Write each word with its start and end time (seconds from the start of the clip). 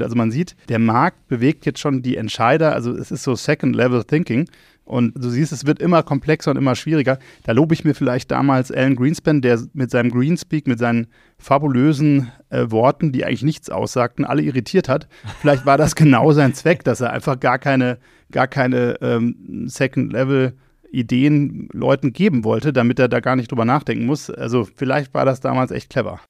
Also 0.00 0.16
man 0.16 0.32
sieht, 0.32 0.56
der 0.68 0.80
Markt 0.80 1.28
bewegt 1.28 1.66
jetzt 1.66 1.78
schon 1.78 2.02
die 2.02 2.16
Entscheider, 2.16 2.74
also 2.74 2.92
es 2.92 3.12
ist 3.12 3.22
so 3.22 3.34
Second-Level-Thinking. 3.34 4.48
Und 4.86 5.14
du 5.16 5.30
siehst, 5.30 5.50
es 5.50 5.64
wird 5.64 5.80
immer 5.80 6.02
komplexer 6.02 6.50
und 6.50 6.58
immer 6.58 6.74
schwieriger. 6.74 7.18
Da 7.44 7.52
lobe 7.52 7.72
ich 7.72 7.84
mir 7.84 7.94
vielleicht 7.94 8.30
damals 8.30 8.70
Alan 8.70 8.96
Greenspan, 8.96 9.40
der 9.40 9.58
mit 9.72 9.90
seinem 9.90 10.10
Greenspeak, 10.10 10.66
mit 10.66 10.78
seinen 10.78 11.06
fabulösen 11.38 12.30
äh, 12.50 12.70
Worten, 12.70 13.10
die 13.10 13.24
eigentlich 13.24 13.44
nichts 13.44 13.70
aussagten, 13.70 14.26
alle 14.26 14.42
irritiert 14.42 14.90
hat. 14.90 15.08
Vielleicht 15.40 15.64
war 15.64 15.78
das 15.78 15.94
genau 15.96 16.32
sein 16.32 16.52
Zweck, 16.52 16.84
dass 16.84 17.00
er 17.00 17.14
einfach 17.14 17.40
gar 17.40 17.58
keine, 17.58 17.96
gar 18.30 18.46
keine 18.46 18.98
ähm, 19.00 19.64
Second-Level-Ideen 19.68 21.70
Leuten 21.72 22.12
geben 22.12 22.44
wollte, 22.44 22.74
damit 22.74 22.98
er 22.98 23.08
da 23.08 23.20
gar 23.20 23.36
nicht 23.36 23.50
drüber 23.50 23.64
nachdenken 23.64 24.04
muss. 24.04 24.28
Also 24.28 24.64
vielleicht 24.64 25.14
war 25.14 25.24
das 25.24 25.40
damals 25.40 25.70
echt 25.70 25.88
clever. 25.88 26.20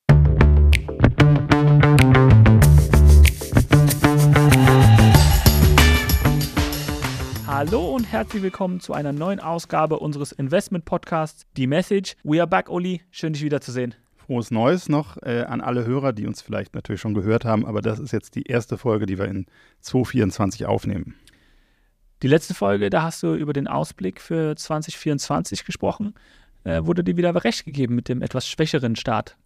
Hallo 7.67 7.95
und 7.95 8.05
herzlich 8.05 8.43
willkommen 8.43 8.79
zu 8.79 8.93
einer 8.93 9.15
neuen 9.15 9.41
Ausgabe 9.41 9.99
unseres 9.99 10.33
Investment 10.33 10.85
Podcasts, 10.85 11.47
Die 11.57 11.67
Message. 11.67 12.15
We 12.23 12.39
are 12.39 12.47
back, 12.47 12.69
Uli. 12.69 13.01
Schön, 13.11 13.33
dich 13.33 13.43
wiederzusehen. 13.43 13.95
Frohes 14.17 14.51
Neues 14.51 14.91
noch 14.91 15.17
äh, 15.23 15.45
an 15.49 15.63
alle 15.63 15.87
Hörer, 15.87 16.13
die 16.13 16.27
uns 16.27 16.43
vielleicht 16.43 16.75
natürlich 16.75 17.01
schon 17.01 17.15
gehört 17.15 17.47
haben, 17.47 17.65
aber 17.65 17.81
das 17.81 18.01
ist 18.01 18.13
jetzt 18.13 18.35
die 18.35 18.43
erste 18.43 18.77
Folge, 18.77 19.07
die 19.07 19.19
wir 19.19 19.25
in 19.25 19.47
2024 19.81 20.67
aufnehmen. 20.67 21.15
Die 22.23 22.29
letzte 22.29 22.53
Folge, 22.53 22.91
da 22.91 23.03
hast 23.03 23.23
du 23.23 23.35
über 23.35 23.55
den 23.55 23.67
Ausblick 23.67 24.21
für 24.21 24.55
2024 24.55 25.65
gesprochen. 25.65 26.13
Äh, 26.65 26.85
wurde 26.85 27.03
dir 27.03 27.17
wieder 27.17 27.35
recht 27.45 27.65
gegeben 27.65 27.95
mit 27.95 28.11
dem 28.11 28.21
etwas 28.21 28.47
schwächeren 28.47 28.95
Start? 28.95 29.39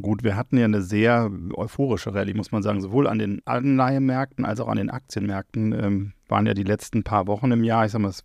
Gut, 0.00 0.24
wir 0.24 0.34
hatten 0.34 0.56
ja 0.56 0.64
eine 0.64 0.80
sehr 0.80 1.30
euphorische 1.52 2.14
Rallye, 2.14 2.32
muss 2.32 2.52
man 2.52 2.62
sagen, 2.62 2.80
sowohl 2.80 3.06
an 3.06 3.18
den 3.18 3.42
Anleihemärkten 3.44 4.46
als 4.46 4.60
auch 4.60 4.68
an 4.68 4.78
den 4.78 4.88
Aktienmärkten. 4.88 5.72
Ähm, 5.72 6.12
waren 6.34 6.46
ja 6.46 6.54
die 6.54 6.64
letzten 6.64 7.04
paar 7.04 7.28
Wochen 7.28 7.52
im 7.52 7.62
Jahr. 7.62 7.86
Ich 7.86 7.92
sag 7.92 8.00
mal, 8.00 8.08
es 8.08 8.24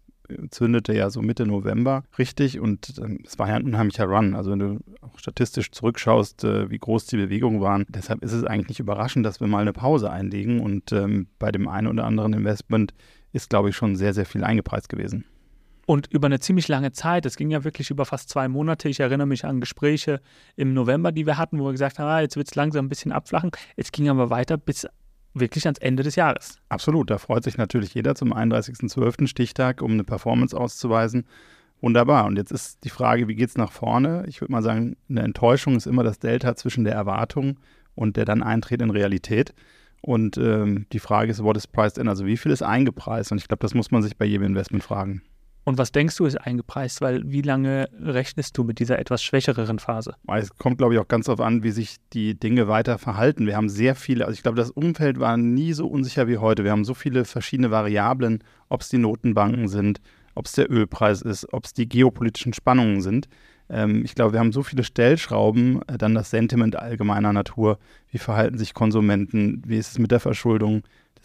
zündete 0.49 0.93
ja 0.93 1.11
so 1.11 1.21
Mitte 1.21 1.45
November 1.45 2.03
richtig 2.17 2.59
und 2.59 2.99
ähm, 2.99 3.19
es 3.23 3.37
war 3.37 3.47
ja 3.47 3.55
ein 3.55 3.65
unheimlicher 3.65 4.05
Run. 4.05 4.33
Also 4.33 4.51
wenn 4.51 4.59
du 4.59 4.79
auch 5.01 5.19
statistisch 5.19 5.71
zurückschaust, 5.71 6.43
äh, 6.43 6.71
wie 6.71 6.79
groß 6.79 7.05
die 7.05 7.17
Bewegungen 7.17 7.61
waren, 7.61 7.85
deshalb 7.87 8.23
ist 8.23 8.33
es 8.33 8.43
eigentlich 8.43 8.69
nicht 8.69 8.79
überraschend, 8.79 9.25
dass 9.27 9.39
wir 9.39 9.47
mal 9.47 9.61
eine 9.61 9.73
Pause 9.73 10.09
einlegen 10.09 10.59
und 10.59 10.91
ähm, 10.91 11.27
bei 11.37 11.51
dem 11.51 11.67
einen 11.67 11.85
oder 11.85 12.05
anderen 12.05 12.33
Investment 12.33 12.95
ist, 13.31 13.51
glaube 13.51 13.69
ich, 13.69 13.75
schon 13.75 13.95
sehr, 13.95 14.15
sehr 14.15 14.25
viel 14.25 14.43
eingepreist 14.43 14.89
gewesen. 14.89 15.25
Und 15.85 16.07
über 16.07 16.25
eine 16.25 16.39
ziemlich 16.39 16.67
lange 16.67 16.91
Zeit, 16.91 17.27
es 17.27 17.35
ging 17.35 17.51
ja 17.51 17.63
wirklich 17.63 17.91
über 17.91 18.05
fast 18.05 18.29
zwei 18.29 18.47
Monate. 18.47 18.89
Ich 18.89 18.99
erinnere 18.99 19.27
mich 19.27 19.45
an 19.45 19.59
Gespräche 19.59 20.19
im 20.55 20.73
November, 20.73 21.11
die 21.11 21.27
wir 21.27 21.37
hatten, 21.37 21.59
wo 21.59 21.65
wir 21.65 21.71
gesagt 21.71 21.99
haben, 21.99 22.07
ah, 22.07 22.21
jetzt 22.21 22.37
wird 22.37 22.47
es 22.47 22.55
langsam 22.55 22.85
ein 22.85 22.89
bisschen 22.89 23.11
abflachen. 23.11 23.51
Es 23.75 23.91
ging 23.91 24.09
aber 24.09 24.29
weiter 24.31 24.57
bis 24.57 24.87
wirklich 25.33 25.65
ans 25.65 25.79
Ende 25.79 26.03
des 26.03 26.15
Jahres. 26.15 26.57
Absolut, 26.69 27.09
da 27.09 27.17
freut 27.17 27.43
sich 27.43 27.57
natürlich 27.57 27.93
jeder 27.93 28.15
zum 28.15 28.33
31.12. 28.33 29.27
Stichtag, 29.27 29.81
um 29.81 29.91
eine 29.91 30.03
Performance 30.03 30.57
auszuweisen. 30.57 31.25
Wunderbar. 31.81 32.25
Und 32.25 32.37
jetzt 32.37 32.51
ist 32.51 32.83
die 32.83 32.89
Frage, 32.89 33.27
wie 33.27 33.35
geht 33.35 33.49
es 33.49 33.57
nach 33.57 33.71
vorne? 33.71 34.25
Ich 34.27 34.41
würde 34.41 34.51
mal 34.51 34.61
sagen, 34.61 34.97
eine 35.09 35.21
Enttäuschung 35.21 35.75
ist 35.75 35.87
immer 35.87 36.03
das 36.03 36.19
Delta 36.19 36.55
zwischen 36.55 36.83
der 36.83 36.93
Erwartung 36.93 37.59
und 37.95 38.17
der 38.17 38.25
dann 38.25 38.43
eintretenden 38.43 38.91
Realität. 38.91 39.53
Und 40.01 40.37
ähm, 40.37 40.85
die 40.91 40.99
Frage 40.99 41.31
ist, 41.31 41.43
what 41.43 41.57
is 41.57 41.67
priced 41.67 41.97
in? 41.97 42.07
Also 42.07 42.25
wie 42.25 42.37
viel 42.37 42.51
ist 42.51 42.63
eingepreist? 42.63 43.31
Und 43.31 43.37
ich 43.37 43.47
glaube, 43.47 43.61
das 43.61 43.73
muss 43.73 43.91
man 43.91 44.01
sich 44.01 44.17
bei 44.17 44.25
jedem 44.25 44.47
Investment 44.47 44.83
fragen. 44.83 45.21
Und 45.69 45.77
was 45.77 45.91
denkst 45.91 46.17
du 46.17 46.25
ist 46.25 46.35
eingepreist? 46.35 46.99
Weil 46.99 47.21
wie 47.31 47.43
lange 47.43 47.89
rechnest 48.01 48.57
du 48.57 48.63
mit 48.63 48.79
dieser 48.79 48.97
etwas 48.97 49.21
schwächereren 49.21 49.77
Phase? 49.77 50.15
Es 50.25 50.49
kommt, 50.57 50.79
glaube 50.79 50.95
ich, 50.95 50.99
auch 50.99 51.07
ganz 51.07 51.27
darauf 51.27 51.41
an, 51.41 51.61
wie 51.61 51.69
sich 51.69 51.97
die 52.11 52.33
Dinge 52.33 52.67
weiter 52.67 52.97
verhalten. 52.97 53.45
Wir 53.45 53.55
haben 53.55 53.69
sehr 53.69 53.93
viele, 53.93 54.25
also 54.25 54.33
ich 54.33 54.41
glaube, 54.41 54.57
das 54.57 54.71
Umfeld 54.71 55.19
war 55.19 55.37
nie 55.37 55.73
so 55.73 55.85
unsicher 55.85 56.27
wie 56.27 56.39
heute. 56.39 56.63
Wir 56.63 56.71
haben 56.71 56.85
so 56.85 56.95
viele 56.95 57.23
verschiedene 57.23 57.69
Variablen, 57.69 58.43
ob 58.69 58.81
es 58.81 58.89
die 58.89 58.97
Notenbanken 58.97 59.67
sind, 59.67 60.01
ob 60.33 60.47
es 60.47 60.53
der 60.53 60.71
Ölpreis 60.71 61.21
ist, 61.21 61.53
ob 61.53 61.65
es 61.65 61.73
die 61.73 61.87
geopolitischen 61.87 62.53
Spannungen 62.53 63.01
sind. 63.01 63.27
Ähm, 63.69 64.03
ich 64.03 64.15
glaube, 64.15 64.33
wir 64.33 64.39
haben 64.39 64.51
so 64.51 64.63
viele 64.63 64.83
Stellschrauben, 64.83 65.81
äh, 65.87 65.99
dann 65.99 66.15
das 66.15 66.31
Sentiment 66.31 66.77
allgemeiner 66.77 67.31
Natur. 67.31 67.77
Wie 68.09 68.17
verhalten 68.17 68.57
sich 68.57 68.73
Konsumenten? 68.73 69.61
Wie 69.67 69.77
ist 69.77 69.91
es 69.91 69.99
mit 69.99 70.09
der 70.09 70.19
Verschuldung? 70.19 70.81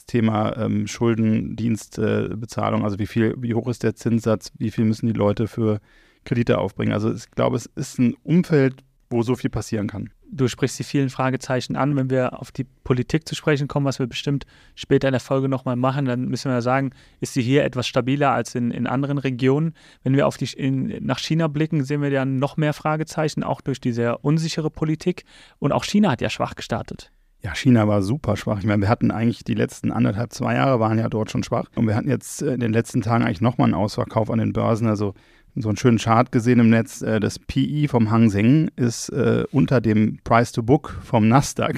Thema 0.06 0.56
ähm, 0.56 0.86
Schuldendienstbezahlung, 0.86 2.82
äh, 2.82 2.84
also 2.84 2.98
wie 2.98 3.06
viel, 3.06 3.34
wie 3.38 3.54
hoch 3.54 3.68
ist 3.68 3.82
der 3.82 3.94
Zinssatz, 3.94 4.52
wie 4.58 4.70
viel 4.70 4.84
müssen 4.84 5.06
die 5.06 5.12
Leute 5.12 5.48
für 5.48 5.80
Kredite 6.24 6.58
aufbringen. 6.58 6.92
Also 6.92 7.12
ich 7.12 7.30
glaube, 7.30 7.56
es 7.56 7.66
ist 7.74 7.98
ein 7.98 8.14
Umfeld, 8.22 8.82
wo 9.10 9.22
so 9.22 9.36
viel 9.36 9.50
passieren 9.50 9.86
kann. 9.86 10.10
Du 10.30 10.48
sprichst 10.48 10.78
die 10.78 10.84
vielen 10.84 11.10
Fragezeichen 11.10 11.76
an. 11.76 11.94
Wenn 11.94 12.10
wir 12.10 12.40
auf 12.40 12.50
die 12.50 12.64
Politik 12.64 13.28
zu 13.28 13.36
sprechen 13.36 13.68
kommen, 13.68 13.86
was 13.86 14.00
wir 14.00 14.08
bestimmt 14.08 14.46
später 14.74 15.06
in 15.06 15.12
der 15.12 15.20
Folge 15.20 15.48
nochmal 15.48 15.76
machen, 15.76 16.06
dann 16.06 16.26
müssen 16.26 16.50
wir 16.50 16.54
ja 16.54 16.60
sagen, 16.60 16.90
ist 17.20 17.34
sie 17.34 17.42
hier 17.42 17.62
etwas 17.64 17.86
stabiler 17.86 18.32
als 18.32 18.54
in, 18.54 18.72
in 18.72 18.88
anderen 18.88 19.18
Regionen. 19.18 19.74
Wenn 20.02 20.16
wir 20.16 20.26
auf 20.26 20.36
die, 20.36 20.46
in, 20.56 21.04
nach 21.04 21.20
China 21.20 21.46
blicken, 21.46 21.84
sehen 21.84 22.02
wir 22.02 22.10
ja 22.10 22.24
noch 22.24 22.56
mehr 22.56 22.72
Fragezeichen, 22.72 23.44
auch 23.44 23.60
durch 23.60 23.80
die 23.80 23.92
sehr 23.92 24.24
unsichere 24.24 24.70
Politik. 24.70 25.24
Und 25.60 25.70
auch 25.70 25.84
China 25.84 26.10
hat 26.10 26.20
ja 26.20 26.30
schwach 26.30 26.56
gestartet. 26.56 27.12
Ja, 27.44 27.54
China 27.54 27.86
war 27.86 28.00
super 28.00 28.38
schwach. 28.38 28.58
Ich 28.58 28.64
meine, 28.64 28.80
wir 28.80 28.88
hatten 28.88 29.10
eigentlich 29.10 29.44
die 29.44 29.52
letzten 29.52 29.92
anderthalb, 29.92 30.32
zwei 30.32 30.54
Jahre 30.54 30.80
waren 30.80 30.98
ja 30.98 31.10
dort 31.10 31.30
schon 31.30 31.42
schwach. 31.42 31.66
Und 31.74 31.86
wir 31.86 31.94
hatten 31.94 32.08
jetzt 32.08 32.40
in 32.40 32.58
den 32.58 32.72
letzten 32.72 33.02
Tagen 33.02 33.22
eigentlich 33.22 33.42
nochmal 33.42 33.66
einen 33.66 33.74
Ausverkauf 33.74 34.30
an 34.30 34.38
den 34.38 34.54
Börsen. 34.54 34.88
Also 34.88 35.12
so 35.54 35.68
einen 35.68 35.76
schönen 35.76 35.98
Chart 35.98 36.32
gesehen 36.32 36.58
im 36.58 36.70
Netz. 36.70 37.02
Äh, 37.02 37.20
das 37.20 37.38
PI 37.38 37.86
vom 37.88 38.10
Hang 38.10 38.30
Seng 38.30 38.70
ist 38.76 39.10
äh, 39.10 39.44
unter 39.52 39.82
dem 39.82 40.20
Price 40.24 40.52
to 40.52 40.62
Book 40.62 40.98
vom 41.02 41.28
Nasdaq. 41.28 41.76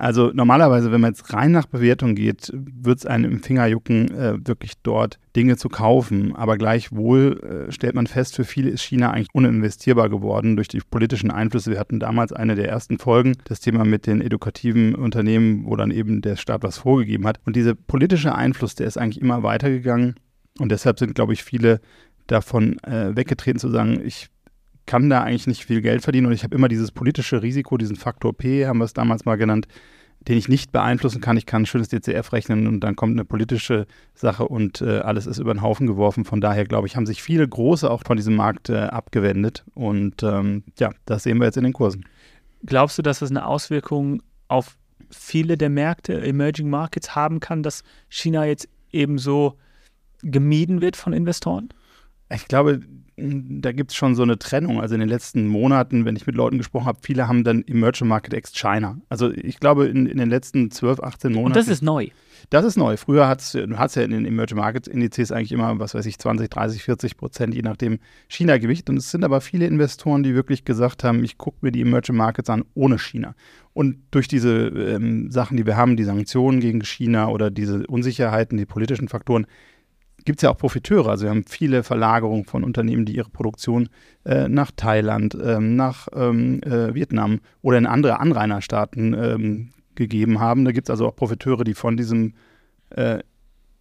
Also 0.00 0.30
normalerweise, 0.32 0.90
wenn 0.92 1.02
man 1.02 1.10
jetzt 1.10 1.34
rein 1.34 1.52
nach 1.52 1.66
Bewertung 1.66 2.14
geht, 2.14 2.50
wird 2.54 3.00
es 3.00 3.06
einem 3.06 3.30
im 3.30 3.42
Finger 3.42 3.66
jucken, 3.66 4.10
äh, 4.10 4.34
wirklich 4.46 4.72
dort 4.82 5.18
Dinge 5.36 5.58
zu 5.58 5.68
kaufen. 5.68 6.34
Aber 6.34 6.56
gleichwohl 6.56 7.66
äh, 7.68 7.70
stellt 7.70 7.94
man 7.94 8.06
fest, 8.06 8.36
für 8.36 8.44
viele 8.44 8.70
ist 8.70 8.80
China 8.80 9.10
eigentlich 9.10 9.28
uninvestierbar 9.34 10.08
geworden 10.08 10.56
durch 10.56 10.68
die 10.68 10.80
politischen 10.80 11.30
Einflüsse. 11.30 11.70
Wir 11.70 11.78
hatten 11.78 12.00
damals 12.00 12.32
eine 12.32 12.54
der 12.54 12.70
ersten 12.70 12.98
Folgen, 12.98 13.36
das 13.44 13.60
Thema 13.60 13.84
mit 13.84 14.06
den 14.06 14.22
edukativen 14.22 14.94
Unternehmen, 14.94 15.66
wo 15.66 15.76
dann 15.76 15.90
eben 15.90 16.22
der 16.22 16.36
Staat 16.36 16.62
was 16.62 16.78
vorgegeben 16.78 17.26
hat. 17.26 17.38
Und 17.44 17.54
dieser 17.54 17.74
politische 17.74 18.34
Einfluss, 18.34 18.74
der 18.74 18.86
ist 18.86 18.96
eigentlich 18.96 19.20
immer 19.20 19.42
weitergegangen. 19.42 20.14
Und 20.58 20.72
deshalb 20.72 20.98
sind, 20.98 21.14
glaube 21.14 21.34
ich, 21.34 21.44
viele 21.44 21.78
davon 22.26 22.78
äh, 22.84 23.14
weggetreten 23.14 23.60
zu 23.60 23.68
sagen, 23.68 24.00
ich 24.02 24.30
kann 24.90 25.08
da 25.08 25.22
eigentlich 25.22 25.46
nicht 25.46 25.64
viel 25.64 25.82
Geld 25.82 26.02
verdienen 26.02 26.26
und 26.26 26.32
ich 26.32 26.42
habe 26.42 26.56
immer 26.56 26.66
dieses 26.66 26.90
politische 26.90 27.42
Risiko, 27.42 27.76
diesen 27.76 27.94
Faktor 27.94 28.36
P, 28.36 28.66
haben 28.66 28.78
wir 28.78 28.84
es 28.84 28.92
damals 28.92 29.24
mal 29.24 29.36
genannt, 29.36 29.68
den 30.26 30.36
ich 30.36 30.48
nicht 30.48 30.72
beeinflussen 30.72 31.20
kann. 31.20 31.36
Ich 31.36 31.46
kann 31.46 31.62
ein 31.62 31.66
schönes 31.66 31.90
DCF 31.90 32.32
rechnen 32.32 32.66
und 32.66 32.80
dann 32.80 32.96
kommt 32.96 33.12
eine 33.12 33.24
politische 33.24 33.86
Sache 34.16 34.48
und 34.48 34.82
äh, 34.82 34.98
alles 34.98 35.28
ist 35.28 35.38
über 35.38 35.54
den 35.54 35.62
Haufen 35.62 35.86
geworfen. 35.86 36.24
Von 36.24 36.40
daher, 36.40 36.64
glaube 36.64 36.88
ich, 36.88 36.96
haben 36.96 37.06
sich 37.06 37.22
viele 37.22 37.46
Große 37.46 37.88
auch 37.88 38.02
von 38.04 38.16
diesem 38.16 38.34
Markt 38.34 38.68
äh, 38.68 38.78
abgewendet. 38.78 39.64
Und 39.74 40.24
ähm, 40.24 40.64
ja, 40.76 40.90
das 41.06 41.22
sehen 41.22 41.38
wir 41.38 41.44
jetzt 41.44 41.56
in 41.56 41.62
den 41.62 41.72
Kursen. 41.72 42.04
Glaubst 42.66 42.98
du, 42.98 43.02
dass 43.02 43.20
das 43.20 43.30
eine 43.30 43.46
Auswirkung 43.46 44.24
auf 44.48 44.76
viele 45.08 45.56
der 45.56 45.70
Märkte, 45.70 46.20
Emerging 46.20 46.68
Markets 46.68 47.14
haben 47.14 47.38
kann, 47.38 47.62
dass 47.62 47.84
China 48.08 48.44
jetzt 48.44 48.68
ebenso 48.90 49.56
gemieden 50.22 50.80
wird 50.80 50.96
von 50.96 51.12
Investoren? 51.12 51.68
Ich 52.34 52.48
glaube, 52.48 52.80
da 53.20 53.72
gibt 53.72 53.90
es 53.90 53.96
schon 53.96 54.14
so 54.14 54.22
eine 54.22 54.38
Trennung. 54.38 54.80
Also 54.80 54.94
in 54.94 55.00
den 55.00 55.08
letzten 55.08 55.46
Monaten, 55.46 56.04
wenn 56.04 56.16
ich 56.16 56.26
mit 56.26 56.36
Leuten 56.36 56.58
gesprochen 56.58 56.86
habe, 56.86 56.98
viele 57.02 57.28
haben 57.28 57.44
dann 57.44 57.62
Emerging 57.66 58.08
Market 58.08 58.34
ex 58.34 58.52
China. 58.52 58.98
Also 59.08 59.30
ich 59.30 59.60
glaube, 59.60 59.86
in, 59.86 60.06
in 60.06 60.18
den 60.18 60.30
letzten 60.30 60.70
12, 60.70 61.00
18 61.00 61.32
Monaten. 61.32 61.46
Und 61.46 61.56
das 61.56 61.68
ist 61.68 61.82
neu. 61.82 62.08
Das 62.48 62.64
ist 62.64 62.76
neu. 62.76 62.96
Früher 62.96 63.28
hat 63.28 63.40
es 63.40 63.52
ja 63.52 64.02
in 64.02 64.10
den 64.10 64.24
Emerging 64.24 64.56
Market 64.56 64.88
Indizes 64.88 65.30
eigentlich 65.30 65.52
immer, 65.52 65.78
was 65.78 65.94
weiß 65.94 66.06
ich, 66.06 66.18
20, 66.18 66.48
30, 66.48 66.82
40 66.82 67.16
Prozent, 67.16 67.54
je 67.54 67.62
nachdem 67.62 67.98
China-Gewicht. 68.28 68.88
Und 68.88 68.96
es 68.96 69.10
sind 69.10 69.24
aber 69.24 69.40
viele 69.40 69.66
Investoren, 69.66 70.22
die 70.22 70.34
wirklich 70.34 70.64
gesagt 70.64 71.04
haben, 71.04 71.22
ich 71.22 71.36
gucke 71.36 71.58
mir 71.60 71.72
die 71.72 71.82
Emerging 71.82 72.16
Markets 72.16 72.48
an 72.48 72.64
ohne 72.74 72.98
China. 72.98 73.34
Und 73.72 73.98
durch 74.10 74.26
diese 74.26 74.68
ähm, 74.68 75.30
Sachen, 75.30 75.56
die 75.56 75.66
wir 75.66 75.76
haben, 75.76 75.96
die 75.96 76.04
Sanktionen 76.04 76.60
gegen 76.60 76.82
China 76.82 77.28
oder 77.28 77.50
diese 77.50 77.86
Unsicherheiten, 77.86 78.58
die 78.58 78.66
politischen 78.66 79.08
Faktoren, 79.08 79.46
gibt 80.24 80.38
es 80.38 80.42
ja 80.42 80.50
auch 80.50 80.56
Profiteure. 80.56 81.08
Also 81.08 81.24
wir 81.24 81.30
haben 81.30 81.44
viele 81.46 81.82
Verlagerungen 81.82 82.44
von 82.44 82.64
Unternehmen, 82.64 83.04
die 83.04 83.16
ihre 83.16 83.30
Produktion 83.30 83.88
äh, 84.24 84.48
nach 84.48 84.70
Thailand, 84.74 85.36
ähm, 85.42 85.76
nach 85.76 86.08
ähm, 86.14 86.62
äh, 86.62 86.94
Vietnam 86.94 87.40
oder 87.62 87.78
in 87.78 87.86
andere 87.86 88.20
Anrainerstaaten 88.20 89.14
ähm, 89.14 89.70
gegeben 89.94 90.40
haben. 90.40 90.64
Da 90.64 90.72
gibt 90.72 90.88
es 90.88 90.90
also 90.90 91.06
auch 91.08 91.16
Profiteure, 91.16 91.64
die 91.64 91.74
von 91.74 91.96
diesem 91.96 92.34
äh, 92.90 93.18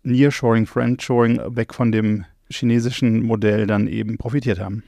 Nearshoring, 0.03 0.65
Friendshoring 0.65 1.39
weg 1.55 1.73
von 1.73 1.91
dem 1.91 2.25
chinesischen 2.49 3.23
Modell 3.23 3.67
dann 3.67 3.87
eben 3.87 4.17
profitiert 4.17 4.59
haben. 4.59 4.83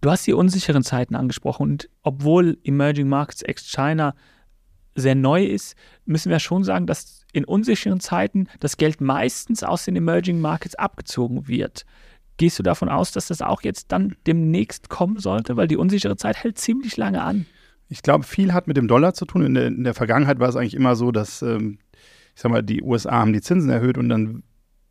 Du 0.00 0.10
hast 0.10 0.26
die 0.26 0.32
unsicheren 0.32 0.84
Zeiten 0.84 1.16
angesprochen 1.16 1.62
und 1.62 1.90
obwohl 2.02 2.58
Emerging 2.62 3.08
Markets 3.08 3.42
ex 3.42 3.68
China 3.68 4.14
sehr 5.00 5.14
neu 5.14 5.44
ist, 5.44 5.76
müssen 6.04 6.30
wir 6.30 6.38
schon 6.38 6.64
sagen, 6.64 6.86
dass 6.86 7.24
in 7.32 7.44
unsicheren 7.44 8.00
Zeiten 8.00 8.48
das 8.60 8.76
Geld 8.76 9.00
meistens 9.00 9.62
aus 9.62 9.84
den 9.84 9.96
Emerging 9.96 10.40
Markets 10.40 10.74
abgezogen 10.74 11.48
wird. 11.48 11.84
Gehst 12.36 12.58
du 12.58 12.62
davon 12.62 12.88
aus, 12.88 13.12
dass 13.12 13.28
das 13.28 13.42
auch 13.42 13.62
jetzt 13.62 13.92
dann 13.92 14.16
demnächst 14.26 14.88
kommen 14.88 15.18
sollte? 15.18 15.56
Weil 15.56 15.68
die 15.68 15.76
unsichere 15.76 16.16
Zeit 16.16 16.36
hält 16.36 16.58
ziemlich 16.58 16.96
lange 16.96 17.22
an. 17.22 17.46
Ich 17.88 18.02
glaube, 18.02 18.24
viel 18.24 18.52
hat 18.52 18.68
mit 18.68 18.76
dem 18.76 18.86
Dollar 18.86 19.14
zu 19.14 19.24
tun. 19.24 19.44
In 19.44 19.54
der, 19.54 19.66
in 19.66 19.84
der 19.84 19.94
Vergangenheit 19.94 20.38
war 20.38 20.48
es 20.48 20.56
eigentlich 20.56 20.74
immer 20.74 20.94
so, 20.94 21.10
dass, 21.10 21.42
ähm, 21.42 21.78
ich 22.34 22.42
sag 22.42 22.52
mal, 22.52 22.62
die 22.62 22.82
USA 22.82 23.12
haben 23.12 23.32
die 23.32 23.40
Zinsen 23.40 23.70
erhöht 23.70 23.98
und 23.98 24.08
dann 24.08 24.42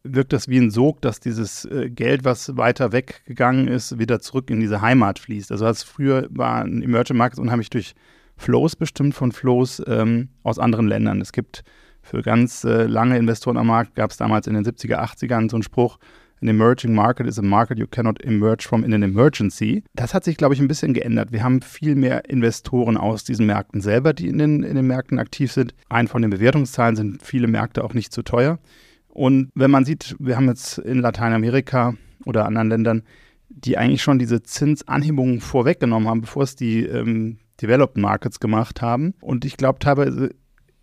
wirkt 0.04 0.33
das 0.33 0.48
wie 0.48 0.57
ein 0.57 0.71
Sog, 0.71 1.01
dass 1.01 1.19
dieses 1.19 1.65
äh, 1.65 1.89
Geld, 1.89 2.24
was 2.24 2.57
weiter 2.57 2.92
weggegangen 2.92 3.68
ist, 3.68 4.00
wieder 4.00 4.19
zurück 4.19 4.50
in 4.50 4.59
diese 4.59 4.81
Heimat 4.81 5.19
fließt. 5.19 5.51
Also 5.51 5.65
als 5.65 5.83
früher 5.83 6.27
war 6.30 6.63
ein 6.63 6.81
Emerging 6.81 7.18
Markets 7.18 7.39
unheimlich 7.39 7.69
durch 7.69 7.94
Flows 8.38 8.75
bestimmt 8.75 9.16
von 9.16 9.31
Flows 9.31 9.81
ähm, 9.88 10.30
aus 10.44 10.60
anderen 10.60 10.88
Ländern. 10.88 11.22
Es 11.22 11.31
gibt 11.31 11.63
für 12.01 12.22
ganz 12.22 12.63
äh, 12.63 12.86
lange 12.86 13.18
Investoren 13.18 13.57
am 13.57 13.68
Markt, 13.68 13.95
gab 13.95 14.12
es 14.12 14.18
damals 14.18 14.48
in 14.48 14.54
den 14.54 14.63
70er, 14.63 15.00
80ern 15.00 15.50
so 15.50 15.57
einen 15.57 15.63
Spruch, 15.63 15.98
an 16.42 16.48
emerging 16.48 16.94
market 16.94 17.25
is 17.25 17.39
a 17.39 17.42
market 17.42 17.80
you 17.80 17.88
cannot 17.88 18.24
emerge 18.24 18.68
from 18.68 18.84
in 18.84 18.94
an 18.94 19.04
emergency. 19.04 19.84
Das 19.95 20.13
hat 20.13 20.24
sich, 20.24 20.38
glaube 20.38 20.54
ich, 20.54 20.60
ein 20.60 20.68
bisschen 20.68 20.94
geändert. 20.94 21.31
Wir 21.31 21.44
haben 21.44 21.62
viel 21.62 21.95
mehr 21.95 22.30
Investoren 22.30 22.95
aus 22.95 23.24
diesen 23.24 23.48
Märkten 23.48 23.81
selber, 23.81 24.13
die 24.13 24.28
in 24.28 24.38
den, 24.38 24.63
in 24.63 24.75
den 24.75 24.86
Märkten 24.86 25.19
aktiv 25.19 25.51
sind. 25.51 25.74
Ein 25.90 26.07
von 26.07 26.22
den 26.22 26.31
Bewertungszahlen 26.31 26.95
sind 26.95 27.24
viele 27.24 27.48
Märkte 27.48 27.83
auch 27.83 27.94
nicht 27.94 28.13
zu 28.13 28.22
teuer. 28.22 28.60
Und 29.07 29.50
wenn 29.56 29.72
man 29.72 29.86
sieht, 29.86 30.16
wir 30.19 30.36
haben 30.36 30.48
jetzt 30.48 30.78
in 30.78 31.00
Lateinamerika 31.00 31.95
oder 32.25 32.45
anderen 32.45 32.69
Ländern, 32.69 33.04
die 33.50 33.78
eigentlich 33.78 34.04
schon 34.04 34.19
diese 34.19 34.44
Zinsanhebungen 34.44 35.42
vorweggenommen 35.42 36.07
haben, 36.07 36.22
bevor 36.22 36.44
es 36.44 36.56
die 36.56 36.83
ähm, 36.83 37.40
Developed 37.62 37.98
Markets 37.98 38.39
gemacht 38.39 38.81
haben. 38.81 39.13
Und 39.21 39.45
ich 39.45 39.57
glaube, 39.57 39.80
teilweise 39.80 40.31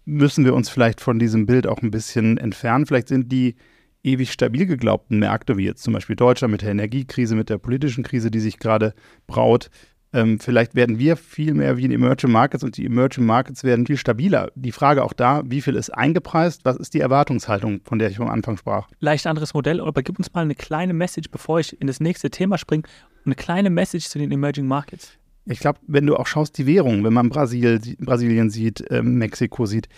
müssen 0.05 0.45
wir 0.45 0.55
uns 0.55 0.69
vielleicht 0.69 1.01
von 1.01 1.19
diesem 1.19 1.47
Bild 1.47 1.67
auch 1.67 1.83
ein 1.83 1.91
bisschen 1.91 2.37
entfernen. 2.39 2.87
Vielleicht 2.87 3.09
sind 3.09 3.33
die 3.33 3.57
ewig 4.03 4.33
stabil 4.33 4.67
geglaubten 4.67 5.19
Märkte, 5.19 5.57
wie 5.57 5.65
jetzt 5.65 5.83
zum 5.83 5.95
Beispiel 5.95 6.17
Deutschland 6.17 6.53
mit 6.53 6.63
der 6.63 6.71
Energiekrise, 6.71 7.35
mit 7.35 7.49
der 7.49 7.59
politischen 7.59 8.05
Krise, 8.05 8.31
die 8.31 8.41
sich 8.41 8.59
gerade 8.59 8.95
braut, 9.27 9.71
ähm, 10.15 10.39
vielleicht 10.39 10.77
werden 10.77 11.01
wir 11.01 11.17
viel 11.17 11.55
mehr 11.55 11.77
wie 11.77 11.85
in 11.85 11.91
Emerging 11.91 12.31
Markets 12.31 12.63
und 12.63 12.77
die 12.77 12.87
Emerging 12.87 13.27
Markets 13.27 13.65
werden 13.65 13.85
viel 13.85 13.97
stabiler. 13.97 14.53
Die 14.55 14.71
Frage 14.71 15.03
auch 15.03 15.13
da, 15.13 15.43
wie 15.45 15.61
viel 15.61 15.75
ist 15.75 15.91
eingepreist? 15.91 16.65
Was 16.65 16.77
ist 16.77 16.95
die 16.95 17.01
Erwartungshaltung, 17.01 17.81
von 17.83 17.99
der 17.99 18.11
ich 18.11 18.21
am 18.21 18.29
Anfang 18.29 18.57
sprach? 18.57 18.89
Leicht 19.01 19.27
anderes 19.27 19.55
Modell, 19.55 19.81
aber 19.81 20.05
gib 20.05 20.17
uns 20.17 20.33
mal 20.33 20.43
eine 20.43 20.55
kleine 20.55 20.95
Message, 20.95 21.31
bevor 21.33 21.59
ich 21.59 21.79
in 21.81 21.89
das 21.89 21.99
nächste 21.99 22.31
Thema 22.31 22.59
springe, 22.59 22.85
eine 23.27 23.35
kleine 23.35 23.71
Message 23.71 24.09
zu 24.09 24.21
den 24.21 24.31
Emerging 24.31 24.69
Markets. 24.69 25.19
Ich 25.47 25.61
glaube, 25.61 25.79
wenn 25.87 26.07
du 26.07 26.17
auch 26.17 26.27
schaust, 26.27 26.57
die 26.59 26.67
Währung, 26.67 27.05
wenn 27.05 27.13
man 27.13 27.29
Brasil, 27.29 27.81
Brasilien 27.99 28.51
sieht, 28.51 28.81
äh, 28.91 29.03
Mexiko 29.03 29.67
sieht, 29.67 29.89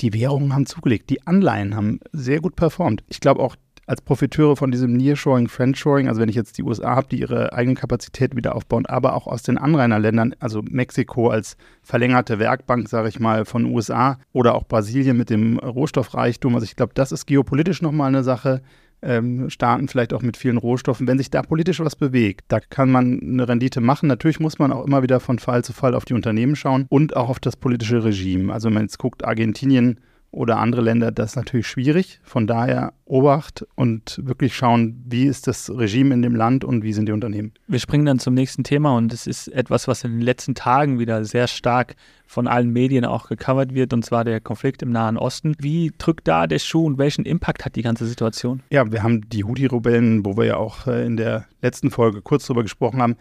die 0.00 0.12
Währungen 0.12 0.54
haben 0.54 0.66
zugelegt. 0.66 1.10
Die 1.10 1.26
Anleihen 1.26 1.74
haben 1.74 1.98
sehr 2.12 2.40
gut 2.40 2.54
performt. 2.54 3.02
Ich 3.08 3.20
glaube 3.20 3.40
auch 3.42 3.56
als 3.88 4.02
Profiteure 4.02 4.54
von 4.54 4.70
diesem 4.70 4.92
Nearshoring, 4.92 5.48
Friendshoring, 5.48 6.08
also 6.08 6.20
wenn 6.20 6.28
ich 6.28 6.36
jetzt 6.36 6.58
die 6.58 6.62
USA 6.62 6.94
habe, 6.94 7.08
die 7.08 7.20
ihre 7.20 7.54
eigenen 7.54 7.74
Kapazitäten 7.74 8.36
wieder 8.36 8.54
aufbauen, 8.54 8.84
aber 8.84 9.14
auch 9.14 9.26
aus 9.26 9.42
den 9.42 9.56
Anrainerländern, 9.56 10.34
also 10.40 10.60
Mexiko 10.62 11.30
als 11.30 11.56
verlängerte 11.82 12.38
Werkbank, 12.38 12.86
sage 12.88 13.08
ich 13.08 13.18
mal, 13.18 13.46
von 13.46 13.64
USA 13.64 14.18
oder 14.32 14.54
auch 14.54 14.68
Brasilien 14.68 15.16
mit 15.16 15.30
dem 15.30 15.58
Rohstoffreichtum. 15.58 16.54
Also 16.54 16.64
ich 16.64 16.76
glaube, 16.76 16.92
das 16.94 17.12
ist 17.12 17.24
geopolitisch 17.24 17.80
nochmal 17.80 18.08
eine 18.08 18.22
Sache. 18.22 18.60
Ähm, 19.00 19.48
Staaten 19.48 19.86
vielleicht 19.86 20.12
auch 20.12 20.22
mit 20.22 20.36
vielen 20.36 20.56
Rohstoffen. 20.56 21.06
Wenn 21.06 21.18
sich 21.18 21.30
da 21.30 21.42
politisch 21.42 21.80
was 21.80 21.94
bewegt, 21.94 22.46
da 22.48 22.58
kann 22.58 22.90
man 22.90 23.20
eine 23.20 23.48
Rendite 23.48 23.80
machen. 23.80 24.08
Natürlich 24.08 24.40
muss 24.40 24.58
man 24.58 24.72
auch 24.72 24.84
immer 24.84 25.02
wieder 25.02 25.20
von 25.20 25.38
Fall 25.38 25.62
zu 25.62 25.72
Fall 25.72 25.94
auf 25.94 26.04
die 26.04 26.14
Unternehmen 26.14 26.56
schauen 26.56 26.86
und 26.88 27.16
auch 27.16 27.28
auf 27.28 27.38
das 27.38 27.56
politische 27.56 28.02
Regime. 28.04 28.52
Also 28.52 28.66
wenn 28.66 28.74
man 28.74 28.82
jetzt 28.84 28.98
guckt, 28.98 29.24
Argentinien 29.24 30.00
oder 30.30 30.58
andere 30.58 30.82
Länder, 30.82 31.10
das 31.10 31.30
ist 31.30 31.36
natürlich 31.36 31.66
schwierig. 31.66 32.20
Von 32.22 32.46
daher 32.46 32.92
Obacht 33.06 33.66
und 33.74 34.20
wirklich 34.22 34.54
schauen, 34.54 35.02
wie 35.08 35.24
ist 35.24 35.46
das 35.46 35.70
Regime 35.70 36.14
in 36.14 36.22
dem 36.22 36.34
Land 36.34 36.64
und 36.64 36.82
wie 36.82 36.92
sind 36.92 37.06
die 37.06 37.12
Unternehmen. 37.12 37.52
Wir 37.66 37.78
springen 37.78 38.04
dann 38.04 38.18
zum 38.18 38.34
nächsten 38.34 38.62
Thema 38.62 38.94
und 38.96 39.12
es 39.12 39.26
ist 39.26 39.48
etwas, 39.48 39.88
was 39.88 40.04
in 40.04 40.12
den 40.12 40.20
letzten 40.20 40.54
Tagen 40.54 40.98
wieder 40.98 41.24
sehr 41.24 41.48
stark 41.48 41.96
von 42.26 42.46
allen 42.46 42.70
Medien 42.70 43.06
auch 43.06 43.28
gecovert 43.28 43.72
wird, 43.72 43.94
und 43.94 44.04
zwar 44.04 44.24
der 44.24 44.40
Konflikt 44.40 44.82
im 44.82 44.90
Nahen 44.90 45.16
Osten. 45.16 45.54
Wie 45.58 45.92
drückt 45.96 46.28
da 46.28 46.46
der 46.46 46.58
Schuh 46.58 46.84
und 46.84 46.98
welchen 46.98 47.24
Impact 47.24 47.64
hat 47.64 47.76
die 47.76 47.82
ganze 47.82 48.06
Situation? 48.06 48.62
Ja, 48.70 48.92
wir 48.92 49.02
haben 49.02 49.28
die 49.30 49.44
Houthi-Rebellen, 49.44 50.26
wo 50.26 50.36
wir 50.36 50.44
ja 50.44 50.56
auch 50.56 50.86
äh, 50.86 51.06
in 51.06 51.16
der 51.16 51.46
letzten 51.62 51.90
Folge 51.90 52.20
kurz 52.20 52.46
drüber 52.46 52.62
gesprochen 52.62 53.00
haben, 53.00 53.16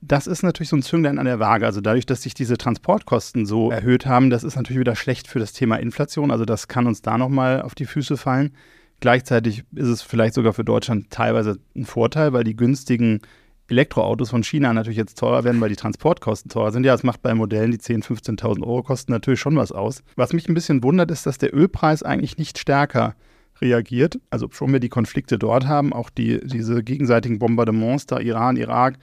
das 0.00 0.26
ist 0.26 0.42
natürlich 0.42 0.68
so 0.68 0.76
ein 0.76 0.82
Zünglein 0.82 1.18
an 1.18 1.26
der 1.26 1.38
Waage. 1.38 1.66
Also 1.66 1.80
dadurch, 1.80 2.06
dass 2.06 2.22
sich 2.22 2.34
diese 2.34 2.56
Transportkosten 2.56 3.46
so 3.46 3.70
erhöht 3.70 4.06
haben, 4.06 4.30
das 4.30 4.44
ist 4.44 4.56
natürlich 4.56 4.80
wieder 4.80 4.96
schlecht 4.96 5.28
für 5.28 5.38
das 5.38 5.52
Thema 5.52 5.76
Inflation. 5.76 6.30
Also 6.30 6.44
das 6.44 6.68
kann 6.68 6.86
uns 6.86 7.02
da 7.02 7.18
nochmal 7.18 7.62
auf 7.62 7.74
die 7.74 7.86
Füße 7.86 8.16
fallen. 8.16 8.54
Gleichzeitig 9.00 9.64
ist 9.74 9.88
es 9.88 10.02
vielleicht 10.02 10.34
sogar 10.34 10.52
für 10.52 10.64
Deutschland 10.64 11.10
teilweise 11.10 11.58
ein 11.76 11.84
Vorteil, 11.84 12.32
weil 12.32 12.44
die 12.44 12.56
günstigen 12.56 13.20
Elektroautos 13.68 14.30
von 14.30 14.42
China 14.42 14.72
natürlich 14.72 14.96
jetzt 14.96 15.18
teurer 15.18 15.44
werden, 15.44 15.60
weil 15.60 15.68
die 15.68 15.76
Transportkosten 15.76 16.50
teurer 16.50 16.72
sind. 16.72 16.84
Ja, 16.84 16.92
das 16.92 17.02
macht 17.02 17.22
bei 17.22 17.34
Modellen, 17.34 17.70
die 17.70 17.78
10.000, 17.78 18.40
15.000 18.40 18.62
Euro 18.62 18.82
kosten, 18.82 19.12
natürlich 19.12 19.40
schon 19.40 19.56
was 19.56 19.72
aus. 19.72 20.02
Was 20.16 20.32
mich 20.32 20.48
ein 20.48 20.54
bisschen 20.54 20.82
wundert, 20.82 21.10
ist, 21.10 21.26
dass 21.26 21.38
der 21.38 21.54
Ölpreis 21.54 22.02
eigentlich 22.02 22.38
nicht 22.38 22.58
stärker 22.58 23.14
reagiert. 23.60 24.18
Also 24.30 24.48
schon 24.50 24.72
wir 24.72 24.80
die 24.80 24.88
Konflikte 24.88 25.38
dort 25.38 25.66
haben, 25.66 25.92
auch 25.92 26.10
die, 26.10 26.40
diese 26.44 26.82
gegenseitigen 26.82 27.38
Bombardements 27.38 28.06
da, 28.06 28.18
Iran, 28.18 28.56
Irak, 28.56 28.98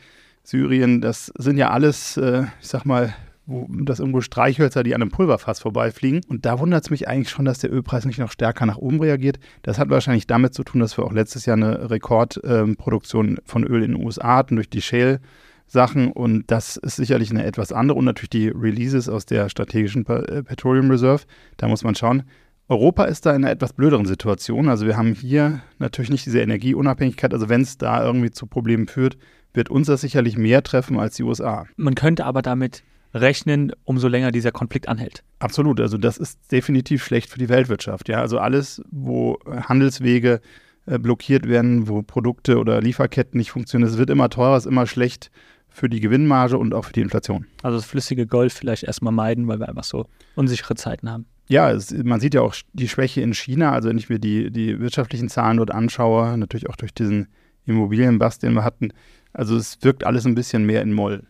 Syrien, 0.46 1.02
das 1.02 1.32
sind 1.38 1.58
ja 1.58 1.72
alles, 1.72 2.18
äh, 2.18 2.44
ich 2.62 2.68
sag 2.68 2.86
mal, 2.86 3.14
wo 3.48 3.68
das 3.70 4.00
irgendwo 4.00 4.22
Streichhölzer, 4.22 4.84
die 4.84 4.96
an 4.96 5.02
einem 5.02 5.12
Pulverfass 5.12 5.60
vorbeifliegen. 5.60 6.22
Und 6.28 6.46
da 6.46 6.60
wundert 6.60 6.84
es 6.84 6.90
mich 6.90 7.08
eigentlich 7.08 7.30
schon, 7.30 7.46
dass 7.46 7.60
der 7.60 7.72
Ölpreis 7.72 8.06
nicht 8.06 8.18
noch 8.18 8.32
stärker 8.32 8.66
nach 8.66 8.78
oben 8.78 9.00
reagiert. 9.00 9.40
Das 9.62 9.78
hat 9.78 9.90
wahrscheinlich 9.90 10.26
damit 10.26 10.54
zu 10.54 10.64
tun, 10.64 10.82
dass 10.82 10.98
wir 10.98 11.06
auch 11.06 11.12
letztes 11.12 11.46
Jahr 11.46 11.58
eine 11.58 11.90
Rekordproduktion 11.90 13.28
ähm, 13.30 13.38
von 13.46 13.64
Öl 13.64 13.84
in 13.84 13.94
den 13.94 14.04
USA 14.04 14.38
hatten 14.38 14.56
durch 14.56 14.70
die 14.70 14.82
Shale. 14.82 15.20
Sachen 15.68 16.12
und 16.12 16.44
das 16.52 16.78
ist 16.78 16.96
sicherlich 16.98 17.32
eine 17.32 17.44
etwas 17.44 17.72
andere 17.72 17.98
und 17.98 18.06
natürlich 18.06 18.30
die 18.30 18.50
Releases 18.50 19.10
aus 19.10 19.26
der 19.26 19.50
strategischen 19.50 20.06
äh, 20.06 20.44
Petroleum 20.44 20.92
Reserve. 20.92 21.24
Da 21.58 21.68
muss 21.68 21.84
man 21.84 21.96
schauen. 21.96 22.24
Europa 22.68 23.06
ist 23.06 23.26
da 23.26 23.32
in 23.32 23.44
einer 23.44 23.52
etwas 23.52 23.74
blöderen 23.74 24.06
Situation. 24.06 24.70
Also 24.70 24.86
wir 24.86 24.98
haben 24.98 25.14
hier 25.14 25.62
natürlich 25.78 26.10
nicht 26.10 26.26
diese 26.26 26.40
Energieunabhängigkeit. 26.42 27.34
Also 27.34 27.50
wenn 27.50 27.62
es 27.62 27.78
da 27.78 28.04
irgendwie 28.04 28.32
zu 28.32 28.48
Problemen 28.48 28.88
führt, 28.88 29.18
wird 29.56 29.70
uns 29.70 29.88
das 29.88 30.02
sicherlich 30.02 30.38
mehr 30.38 30.64
treffen 30.64 31.00
als 31.00 31.16
die 31.16 31.24
USA. 31.24 31.66
Man 31.78 31.96
könnte 31.96 32.26
aber 32.26 32.42
damit 32.42 32.84
rechnen, 33.14 33.72
umso 33.86 34.08
länger 34.08 34.32
dieser 34.32 34.52
Konflikt 34.52 34.88
anhält. 34.88 35.24
Absolut, 35.40 35.80
also 35.80 35.98
das 35.98 36.18
ist 36.18 36.52
definitiv 36.52 37.04
schlecht 37.04 37.30
für 37.30 37.40
die 37.40 37.50
Weltwirtschaft. 37.50 38.10
Ja, 38.10 38.20
also 38.20 38.40
alles, 38.40 38.82
wo 38.92 39.40
Handelswege 39.46 40.42
äh, 40.86 41.00
blockiert 41.00 41.48
werden, 41.48 41.88
wo 41.88 42.02
Produkte 42.02 42.58
oder 42.60 42.82
Lieferketten 42.82 43.38
nicht 43.38 43.52
funktionieren, 43.52 43.90
es 43.90 43.98
wird 43.98 44.10
immer 44.10 44.30
teurer, 44.30 44.58
es 44.58 44.66
ist 44.66 44.72
immer 44.72 44.86
schlecht 44.86 45.32
für 45.70 45.90
die 45.90 46.00
Gewinnmarge 46.00 46.58
und 46.58 46.74
auch 46.74 46.86
für 46.86 46.94
die 46.94 47.02
Inflation. 47.02 47.46
Also 47.64 47.78
das 47.78 47.86
flüssige 47.86 48.28
Gold 48.28 48.54
vielleicht 48.54 48.84
erstmal 48.84 49.14
meiden, 49.14 49.48
weil 49.48 49.60
wir 49.60 49.68
einfach 49.68 49.84
so 49.84 50.06
unsichere 50.36 50.76
Zeiten 50.76 51.10
haben. 51.10 51.26
Ja, 51.48 51.72
es, 51.72 51.92
man 51.92 52.20
sieht 52.20 52.34
ja 52.34 52.42
auch 52.42 52.56
die 52.74 52.88
Schwäche 52.88 53.22
in 53.22 53.34
China, 53.34 53.72
also 53.72 53.90
wenn 53.90 53.98
ich 53.98 54.10
mir 54.10 54.20
die, 54.20 54.52
die 54.52 54.80
wirtschaftlichen 54.80 55.30
Zahlen 55.30 55.58
dort 55.58 55.72
anschaue, 55.72 56.38
natürlich 56.38 56.70
auch 56.70 56.76
durch 56.76 56.94
diesen 56.94 57.28
Immobilienbass, 57.66 58.40
den 58.40 58.54
wir 58.54 58.64
hatten, 58.64 58.92
also 59.36 59.56
es 59.56 59.78
wirkt 59.82 60.06
alles 60.06 60.26
ein 60.26 60.36
bisschen 60.36 60.66
mehr 60.66 60.82
in 60.82 60.94
Moll. 60.94 61.24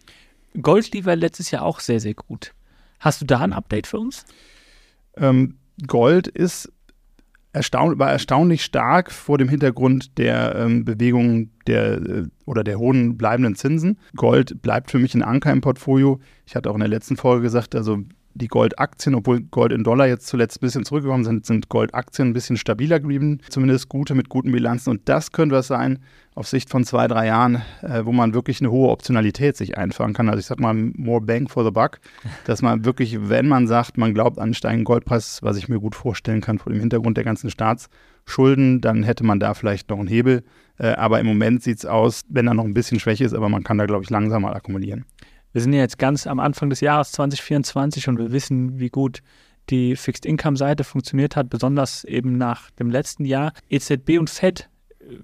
Gold 0.61 0.93
lief 0.93 1.05
letztes 1.05 1.51
Jahr 1.51 1.63
auch 1.63 1.79
sehr, 1.79 1.99
sehr 1.99 2.13
gut. 2.13 2.53
Hast 2.99 3.21
du 3.21 3.25
da 3.25 3.39
ein 3.39 3.53
Update 3.53 3.87
für 3.87 3.99
uns? 3.99 4.25
Ähm, 5.17 5.57
Gold 5.85 6.27
ist 6.27 6.71
erstaun 7.51 7.97
war 7.97 8.11
erstaunlich 8.11 8.63
stark 8.65 9.11
vor 9.11 9.37
dem 9.37 9.47
Hintergrund 9.47 10.17
der 10.17 10.55
ähm, 10.55 10.83
Bewegung 10.83 11.51
der 11.67 11.93
äh, 11.93 12.23
oder 12.45 12.63
der 12.63 12.77
hohen 12.77 13.17
bleibenden 13.17 13.55
Zinsen. 13.55 13.97
Gold 14.15 14.61
bleibt 14.61 14.91
für 14.91 14.99
mich 14.99 15.15
ein 15.15 15.23
Anker 15.23 15.51
im 15.51 15.61
Portfolio. 15.61 16.19
Ich 16.45 16.55
hatte 16.55 16.69
auch 16.69 16.75
in 16.75 16.81
der 16.81 16.89
letzten 16.89 17.15
Folge 17.15 17.43
gesagt, 17.43 17.73
also 17.73 17.99
die 18.35 18.47
Goldaktien, 18.47 19.15
obwohl 19.15 19.41
Gold 19.41 19.71
in 19.71 19.83
Dollar 19.83 20.07
jetzt 20.07 20.27
zuletzt 20.27 20.57
ein 20.57 20.65
bisschen 20.65 20.83
zurückgekommen 20.83 21.23
sind, 21.23 21.45
sind 21.45 21.69
Goldaktien 21.69 22.29
ein 22.29 22.33
bisschen 22.33 22.57
stabiler 22.57 22.99
geblieben, 22.99 23.39
zumindest 23.49 23.87
gute 23.87 24.13
mit 24.13 24.27
guten 24.27 24.51
Bilanzen. 24.51 24.89
Und 24.89 25.07
das 25.07 25.31
könnte 25.31 25.55
was 25.55 25.67
sein 25.67 25.99
auf 26.35 26.47
Sicht 26.47 26.69
von 26.69 26.83
zwei, 26.83 27.07
drei 27.07 27.27
Jahren, 27.27 27.61
äh, 27.81 28.03
wo 28.03 28.11
man 28.11 28.33
wirklich 28.33 28.59
eine 28.59 28.69
hohe 28.69 28.89
Optionalität 28.89 29.55
sich 29.55 29.77
einfahren 29.77 30.13
kann. 30.13 30.27
Also 30.27 30.39
ich 30.39 30.45
sag 30.45 30.59
mal, 30.59 30.73
more 30.73 31.21
bang 31.21 31.47
for 31.47 31.63
the 31.63 31.71
buck, 31.71 31.99
dass 32.45 32.61
man 32.61 32.83
wirklich, 32.83 33.29
wenn 33.29 33.47
man 33.47 33.67
sagt, 33.67 33.97
man 33.97 34.13
glaubt 34.13 34.37
an 34.37 34.43
einen 34.43 34.53
steigenden 34.53 34.83
Goldpreis, 34.83 35.41
was 35.41 35.55
ich 35.55 35.69
mir 35.69 35.79
gut 35.79 35.95
vorstellen 35.95 36.41
kann 36.41 36.59
vor 36.59 36.73
dem 36.73 36.81
Hintergrund 36.81 37.15
der 37.15 37.23
ganzen 37.23 37.49
Staatsschulden, 37.49 38.81
dann 38.81 39.03
hätte 39.03 39.23
man 39.23 39.39
da 39.39 39.53
vielleicht 39.53 39.89
noch 39.89 39.99
einen 39.99 40.09
Hebel. 40.09 40.43
Äh, 40.77 40.87
aber 40.87 41.21
im 41.21 41.25
Moment 41.25 41.63
sieht 41.63 41.77
es 41.77 41.85
aus, 41.85 42.23
wenn 42.27 42.47
da 42.47 42.53
noch 42.53 42.65
ein 42.65 42.73
bisschen 42.73 42.99
Schwäche 42.99 43.23
ist, 43.23 43.33
aber 43.33 43.47
man 43.47 43.63
kann 43.63 43.77
da, 43.77 43.85
glaube 43.85 44.03
ich, 44.03 44.09
langsam 44.09 44.41
mal 44.41 44.53
akkumulieren. 44.53 45.05
Wir 45.55 45.61
sind 45.61 45.71
ja 45.71 45.79
jetzt 45.79 45.97
ganz 45.97 46.27
am 46.27 46.41
Anfang 46.41 46.69
des 46.69 46.81
Jahres 46.81 47.13
2024 47.13 48.09
und 48.09 48.17
wir 48.17 48.33
wissen, 48.33 48.77
wie 48.77 48.89
gut 48.89 49.21
die 49.69 49.95
Fixed 49.95 50.25
Income 50.25 50.57
Seite 50.57 50.83
funktioniert 50.83 51.37
hat, 51.37 51.49
besonders 51.49 52.03
eben 52.03 52.37
nach 52.37 52.71
dem 52.71 52.89
letzten 52.89 53.23
Jahr. 53.23 53.53
EZB 53.69 54.19
und 54.19 54.29
Fed, 54.29 54.69
äh, 54.99 55.15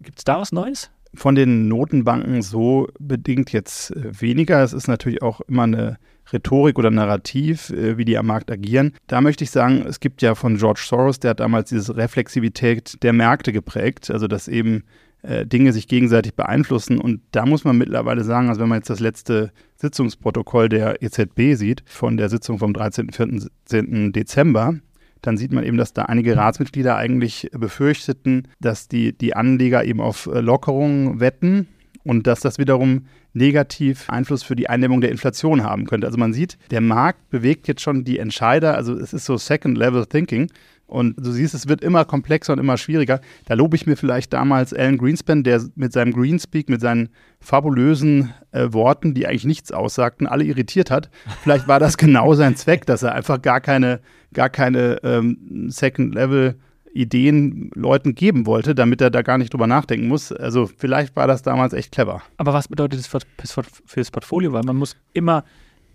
gibt 0.00 0.20
es 0.20 0.24
da 0.24 0.40
was 0.40 0.52
Neues? 0.52 0.90
Von 1.12 1.34
den 1.34 1.68
Notenbanken 1.68 2.40
so 2.40 2.88
bedingt 2.98 3.52
jetzt 3.52 3.90
äh, 3.90 4.22
weniger. 4.22 4.62
Es 4.62 4.72
ist 4.72 4.88
natürlich 4.88 5.20
auch 5.20 5.42
immer 5.42 5.64
eine 5.64 5.98
Rhetorik 6.32 6.78
oder 6.78 6.90
Narrativ, 6.90 7.68
äh, 7.68 7.98
wie 7.98 8.06
die 8.06 8.16
am 8.16 8.28
Markt 8.28 8.50
agieren. 8.50 8.94
Da 9.06 9.20
möchte 9.20 9.44
ich 9.44 9.50
sagen, 9.50 9.84
es 9.86 10.00
gibt 10.00 10.22
ja 10.22 10.34
von 10.34 10.56
George 10.56 10.80
Soros, 10.82 11.20
der 11.20 11.32
hat 11.32 11.40
damals 11.40 11.68
diese 11.68 11.94
Reflexivität 11.94 13.02
der 13.02 13.12
Märkte 13.12 13.52
geprägt, 13.52 14.10
also 14.10 14.28
dass 14.28 14.48
eben 14.48 14.84
äh, 15.24 15.46
Dinge 15.46 15.72
sich 15.72 15.88
gegenseitig 15.88 16.34
beeinflussen. 16.34 16.98
Und 16.98 17.22
da 17.32 17.46
muss 17.46 17.64
man 17.64 17.78
mittlerweile 17.78 18.24
sagen, 18.24 18.48
also 18.48 18.60
wenn 18.60 18.68
man 18.68 18.78
jetzt 18.78 18.90
das 18.90 19.00
letzte 19.00 19.52
Sitzungsprotokoll 19.76 20.68
der 20.68 21.02
EZB 21.02 21.54
sieht, 21.54 21.82
von 21.86 22.16
der 22.16 22.28
Sitzung 22.28 22.58
vom 22.58 22.74
13. 22.74 23.10
14. 23.10 24.12
Dezember, 24.12 24.74
dann 25.22 25.38
sieht 25.38 25.52
man 25.52 25.64
eben, 25.64 25.78
dass 25.78 25.94
da 25.94 26.02
einige 26.02 26.36
Ratsmitglieder 26.36 26.96
eigentlich 26.96 27.48
befürchteten, 27.52 28.48
dass 28.60 28.88
die, 28.88 29.16
die 29.16 29.34
Anleger 29.34 29.84
eben 29.84 30.00
auf 30.00 30.26
äh, 30.26 30.40
Lockerungen 30.40 31.20
wetten 31.20 31.68
und 32.04 32.26
dass 32.26 32.40
das 32.40 32.58
wiederum 32.58 33.06
negativ 33.32 34.08
Einfluss 34.10 34.42
für 34.42 34.54
die 34.54 34.68
Eindämmung 34.68 35.00
der 35.00 35.10
Inflation 35.10 35.64
haben 35.64 35.86
könnte. 35.86 36.06
Also 36.06 36.18
man 36.18 36.32
sieht, 36.32 36.58
der 36.70 36.80
Markt 36.80 37.30
bewegt 37.30 37.66
jetzt 37.66 37.80
schon 37.80 38.04
die 38.04 38.18
Entscheider, 38.18 38.76
also 38.76 38.94
es 38.94 39.12
ist 39.12 39.24
so 39.24 39.36
Second-Level-Thinking. 39.36 40.50
Und 40.94 41.16
du 41.18 41.32
siehst, 41.32 41.54
es 41.54 41.68
wird 41.68 41.82
immer 41.82 42.04
komplexer 42.04 42.52
und 42.52 42.60
immer 42.60 42.78
schwieriger. 42.78 43.20
Da 43.46 43.54
lobe 43.54 43.74
ich 43.74 43.86
mir 43.86 43.96
vielleicht 43.96 44.32
damals 44.32 44.72
Alan 44.72 44.96
Greenspan, 44.96 45.42
der 45.42 45.60
mit 45.74 45.92
seinem 45.92 46.12
Greenspeak, 46.12 46.68
mit 46.68 46.80
seinen 46.80 47.08
fabulösen 47.40 48.32
äh, 48.52 48.72
Worten, 48.72 49.12
die 49.12 49.26
eigentlich 49.26 49.44
nichts 49.44 49.72
aussagten, 49.72 50.26
alle 50.26 50.44
irritiert 50.44 50.90
hat. 50.90 51.10
Vielleicht 51.42 51.66
war 51.66 51.80
das 51.80 51.96
genau 51.98 52.34
sein 52.34 52.54
Zweck, 52.54 52.86
dass 52.86 53.02
er 53.02 53.12
einfach 53.12 53.42
gar 53.42 53.60
keine, 53.60 54.00
gar 54.32 54.48
keine 54.48 55.00
ähm, 55.02 55.66
Second-Level- 55.68 56.54
Ideen 56.96 57.72
Leuten 57.74 58.14
geben 58.14 58.46
wollte, 58.46 58.72
damit 58.72 59.00
er 59.00 59.10
da 59.10 59.22
gar 59.22 59.36
nicht 59.36 59.52
drüber 59.52 59.66
nachdenken 59.66 60.06
muss. 60.06 60.30
Also 60.30 60.70
vielleicht 60.76 61.16
war 61.16 61.26
das 61.26 61.42
damals 61.42 61.72
echt 61.72 61.90
clever. 61.90 62.22
Aber 62.36 62.54
was 62.54 62.68
bedeutet 62.68 63.00
das 63.00 63.08
für, 63.08 63.18
für 63.64 64.00
das 64.00 64.12
Portfolio? 64.12 64.52
Weil 64.52 64.62
man 64.62 64.76
muss 64.76 64.96
immer 65.12 65.42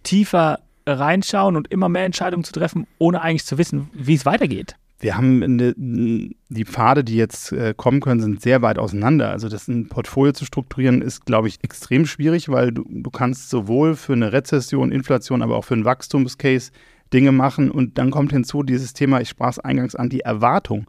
tiefer 0.03 0.59
reinschauen 0.85 1.55
und 1.55 1.71
immer 1.71 1.87
mehr 1.87 2.03
Entscheidungen 2.03 2.43
zu 2.43 2.51
treffen, 2.51 2.85
ohne 2.97 3.21
eigentlich 3.21 3.45
zu 3.45 3.57
wissen, 3.57 3.89
wie 3.93 4.15
es 4.15 4.25
weitergeht. 4.25 4.75
Wir 4.99 5.15
haben 5.15 5.41
eine, 5.41 5.73
die 5.75 6.65
Pfade, 6.65 7.05
die 7.05 7.15
jetzt 7.15 7.53
äh, 7.53 7.73
kommen 7.75 8.01
können, 8.01 8.19
sind 8.19 8.41
sehr 8.41 8.61
weit 8.61 8.77
auseinander. 8.77 9.31
Also 9.31 9.47
das 9.47 9.69
ein 9.69 9.87
Portfolio 9.87 10.33
zu 10.33 10.43
strukturieren 10.43 11.01
ist, 11.01 11.25
glaube 11.25 11.47
ich, 11.47 11.63
extrem 11.63 12.05
schwierig, 12.05 12.49
weil 12.49 12.73
du, 12.73 12.83
du 12.87 13.09
kannst 13.09 13.49
sowohl 13.49 13.95
für 13.95 14.13
eine 14.13 14.33
Rezession, 14.33 14.91
Inflation, 14.91 15.41
aber 15.41 15.55
auch 15.55 15.63
für 15.63 15.75
einen 15.75 15.85
Wachstumscase 15.85 16.71
Dinge 17.13 17.31
machen. 17.31 17.71
Und 17.71 17.97
dann 17.97 18.11
kommt 18.11 18.33
hinzu 18.33 18.61
dieses 18.61 18.93
Thema, 18.93 19.21
ich 19.21 19.29
sprach 19.29 19.51
es 19.51 19.59
eingangs 19.59 19.95
an, 19.95 20.09
die 20.09 20.21
Erwartung. 20.21 20.85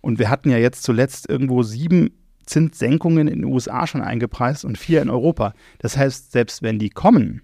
Und 0.00 0.18
wir 0.18 0.28
hatten 0.28 0.50
ja 0.50 0.58
jetzt 0.58 0.82
zuletzt 0.82 1.28
irgendwo 1.28 1.62
sieben 1.62 2.10
Zinssenkungen 2.44 3.28
in 3.28 3.42
den 3.42 3.44
USA 3.44 3.86
schon 3.86 4.02
eingepreist 4.02 4.64
und 4.64 4.76
vier 4.76 5.00
in 5.02 5.10
Europa. 5.10 5.54
Das 5.78 5.96
heißt, 5.96 6.32
selbst 6.32 6.62
wenn 6.62 6.80
die 6.80 6.90
kommen, 6.90 7.42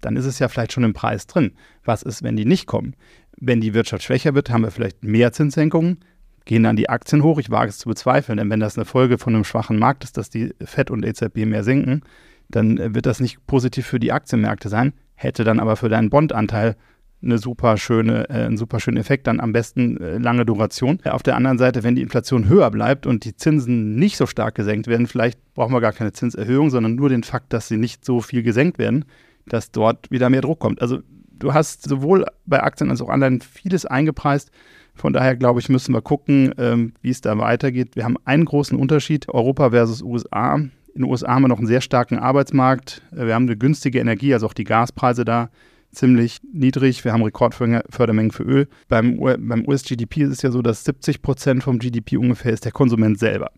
dann 0.00 0.16
ist 0.16 0.26
es 0.26 0.38
ja 0.38 0.46
vielleicht 0.48 0.72
schon 0.72 0.84
im 0.84 0.92
Preis 0.92 1.26
drin. 1.26 1.52
Was 1.84 2.02
ist, 2.02 2.22
wenn 2.22 2.36
die 2.36 2.44
nicht 2.44 2.66
kommen? 2.66 2.94
Wenn 3.38 3.60
die 3.60 3.74
Wirtschaft 3.74 4.02
schwächer 4.02 4.34
wird, 4.34 4.50
haben 4.50 4.62
wir 4.62 4.70
vielleicht 4.70 5.04
mehr 5.04 5.32
Zinssenkungen, 5.32 5.98
gehen 6.46 6.62
dann 6.62 6.76
die 6.76 6.88
Aktien 6.88 7.22
hoch. 7.22 7.38
Ich 7.38 7.50
wage 7.50 7.68
es 7.68 7.78
zu 7.78 7.88
bezweifeln, 7.88 8.38
denn 8.38 8.50
wenn 8.50 8.60
das 8.60 8.78
eine 8.78 8.84
Folge 8.84 9.18
von 9.18 9.34
einem 9.34 9.44
schwachen 9.44 9.78
Markt 9.78 10.04
ist, 10.04 10.16
dass 10.16 10.30
die 10.30 10.54
FED 10.64 10.90
und 10.90 11.04
EZB 11.04 11.44
mehr 11.44 11.64
senken, 11.64 12.02
dann 12.48 12.94
wird 12.94 13.06
das 13.06 13.20
nicht 13.20 13.46
positiv 13.46 13.86
für 13.86 14.00
die 14.00 14.12
Aktienmärkte 14.12 14.68
sein, 14.68 14.92
hätte 15.14 15.44
dann 15.44 15.60
aber 15.60 15.76
für 15.76 15.88
deinen 15.88 16.10
Bondanteil 16.10 16.76
eine 17.22 17.38
super 17.38 17.76
schöne, 17.76 18.28
äh, 18.28 18.44
einen 18.44 18.56
super 18.56 18.78
schönen 18.78 18.98
Effekt, 18.98 19.26
dann 19.26 19.40
am 19.40 19.52
besten 19.52 20.00
äh, 20.00 20.18
lange 20.18 20.44
Duration. 20.44 21.00
Auf 21.04 21.22
der 21.22 21.36
anderen 21.36 21.58
Seite, 21.58 21.82
wenn 21.82 21.96
die 21.96 22.02
Inflation 22.02 22.48
höher 22.48 22.70
bleibt 22.70 23.06
und 23.06 23.24
die 23.24 23.34
Zinsen 23.34 23.96
nicht 23.96 24.16
so 24.16 24.26
stark 24.26 24.54
gesenkt 24.54 24.86
werden, 24.86 25.06
vielleicht 25.06 25.38
brauchen 25.54 25.72
wir 25.72 25.80
gar 25.80 25.92
keine 25.92 26.12
Zinserhöhung, 26.12 26.70
sondern 26.70 26.94
nur 26.94 27.08
den 27.08 27.22
Fakt, 27.22 27.52
dass 27.52 27.68
sie 27.68 27.78
nicht 27.78 28.04
so 28.04 28.20
viel 28.20 28.42
gesenkt 28.42 28.78
werden, 28.78 29.06
dass 29.46 29.70
dort 29.70 30.10
wieder 30.10 30.30
mehr 30.30 30.42
Druck 30.42 30.58
kommt. 30.58 30.82
Also 30.82 31.00
du 31.38 31.54
hast 31.54 31.88
sowohl 31.88 32.26
bei 32.46 32.62
Aktien 32.62 32.90
als 32.90 33.00
auch 33.00 33.08
Anleihen 33.08 33.40
vieles 33.40 33.86
eingepreist. 33.86 34.50
Von 34.94 35.12
daher 35.12 35.36
glaube 35.36 35.60
ich, 35.60 35.68
müssen 35.68 35.94
wir 35.94 36.00
gucken, 36.00 36.54
ähm, 36.58 36.94
wie 37.02 37.10
es 37.10 37.20
da 37.20 37.36
weitergeht. 37.38 37.96
Wir 37.96 38.04
haben 38.04 38.16
einen 38.24 38.46
großen 38.46 38.78
Unterschied, 38.78 39.28
Europa 39.28 39.70
versus 39.70 40.02
USA. 40.02 40.54
In 40.56 41.02
den 41.02 41.04
USA 41.04 41.34
haben 41.34 41.42
wir 41.42 41.48
noch 41.48 41.58
einen 41.58 41.66
sehr 41.66 41.82
starken 41.82 42.18
Arbeitsmarkt. 42.18 43.02
Wir 43.12 43.34
haben 43.34 43.44
eine 43.44 43.56
günstige 43.56 43.98
Energie, 43.98 44.32
also 44.32 44.46
auch 44.46 44.54
die 44.54 44.64
Gaspreise 44.64 45.26
da 45.26 45.50
ziemlich 45.92 46.38
niedrig. 46.52 47.04
Wir 47.04 47.12
haben 47.12 47.22
Rekordfördermengen 47.22 48.30
für 48.30 48.42
Öl. 48.42 48.68
Beim, 48.88 49.18
beim 49.18 49.66
US-GDP 49.66 50.22
ist 50.22 50.32
es 50.32 50.42
ja 50.42 50.50
so, 50.50 50.62
dass 50.62 50.84
70 50.84 51.22
Prozent 51.22 51.62
vom 51.62 51.78
GDP 51.78 52.16
ungefähr 52.16 52.52
ist 52.52 52.64
der 52.64 52.72
Konsument 52.72 53.18
selber. 53.18 53.50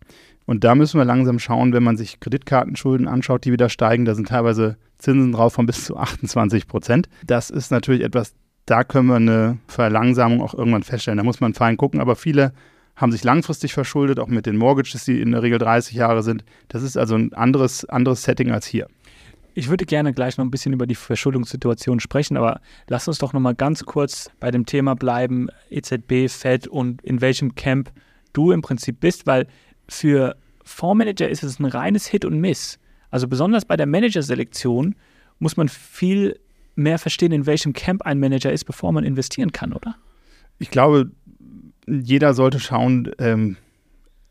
Und 0.46 0.64
da 0.64 0.74
müssen 0.74 0.98
wir 0.98 1.04
langsam 1.04 1.38
schauen, 1.38 1.72
wenn 1.72 1.82
man 1.82 1.96
sich 1.96 2.20
Kreditkartenschulden 2.20 3.06
anschaut, 3.06 3.44
die 3.44 3.52
wieder 3.52 3.68
steigen. 3.68 4.04
Da 4.04 4.14
sind 4.14 4.28
teilweise 4.28 4.78
Zinsen 4.98 5.32
drauf 5.32 5.54
von 5.54 5.66
bis 5.66 5.84
zu 5.84 5.96
28 5.96 6.66
Prozent. 6.66 7.08
Das 7.26 7.50
ist 7.50 7.70
natürlich 7.70 8.02
etwas, 8.02 8.34
da 8.66 8.84
können 8.84 9.06
wir 9.06 9.16
eine 9.16 9.58
Verlangsamung 9.66 10.42
auch 10.42 10.54
irgendwann 10.54 10.82
feststellen. 10.82 11.18
Da 11.18 11.24
muss 11.24 11.40
man 11.40 11.54
fein 11.54 11.76
gucken. 11.76 12.00
Aber 12.00 12.16
viele 12.16 12.52
haben 12.96 13.12
sich 13.12 13.24
langfristig 13.24 13.72
verschuldet, 13.72 14.18
auch 14.18 14.26
mit 14.26 14.46
den 14.46 14.56
Mortgages, 14.56 15.04
die 15.04 15.20
in 15.20 15.32
der 15.32 15.42
Regel 15.42 15.58
30 15.58 15.94
Jahre 15.94 16.22
sind. 16.22 16.44
Das 16.68 16.82
ist 16.82 16.98
also 16.98 17.14
ein 17.14 17.32
anderes, 17.32 17.84
anderes 17.84 18.24
Setting 18.24 18.50
als 18.50 18.66
hier. 18.66 18.88
Ich 19.54 19.68
würde 19.68 19.86
gerne 19.86 20.12
gleich 20.12 20.36
noch 20.36 20.44
ein 20.44 20.50
bisschen 20.50 20.72
über 20.72 20.86
die 20.86 20.94
Verschuldungssituation 20.94 22.00
sprechen, 22.00 22.36
aber 22.36 22.60
lass 22.88 23.08
uns 23.08 23.18
doch 23.18 23.32
noch 23.32 23.40
mal 23.40 23.54
ganz 23.54 23.84
kurz 23.84 24.30
bei 24.38 24.50
dem 24.50 24.66
Thema 24.66 24.94
bleiben, 24.94 25.48
EZB, 25.70 26.28
Fed 26.28 26.68
und 26.68 27.02
in 27.02 27.20
welchem 27.20 27.54
Camp 27.54 27.90
du 28.32 28.52
im 28.52 28.62
Prinzip 28.62 29.00
bist, 29.00 29.26
weil 29.26 29.46
für 29.88 30.36
Fondsmanager 30.62 31.28
ist 31.28 31.42
es 31.42 31.58
ein 31.58 31.64
reines 31.64 32.06
Hit 32.06 32.24
und 32.24 32.40
Miss. 32.40 32.78
Also 33.10 33.28
besonders 33.28 33.64
bei 33.64 33.76
der 33.76 33.86
Managerselektion 33.86 34.94
muss 35.38 35.56
man 35.56 35.68
viel 35.68 36.38
mehr 36.74 36.98
verstehen, 36.98 37.32
in 37.32 37.46
welchem 37.46 37.72
Camp 37.72 38.02
ein 38.02 38.20
Manager 38.20 38.52
ist, 38.52 38.64
bevor 38.64 38.92
man 38.92 39.04
investieren 39.04 39.52
kann, 39.52 39.72
oder? 39.72 39.96
Ich 40.58 40.70
glaube, 40.70 41.10
jeder 41.86 42.34
sollte 42.34 42.60
schauen, 42.60 43.10
ähm, 43.18 43.56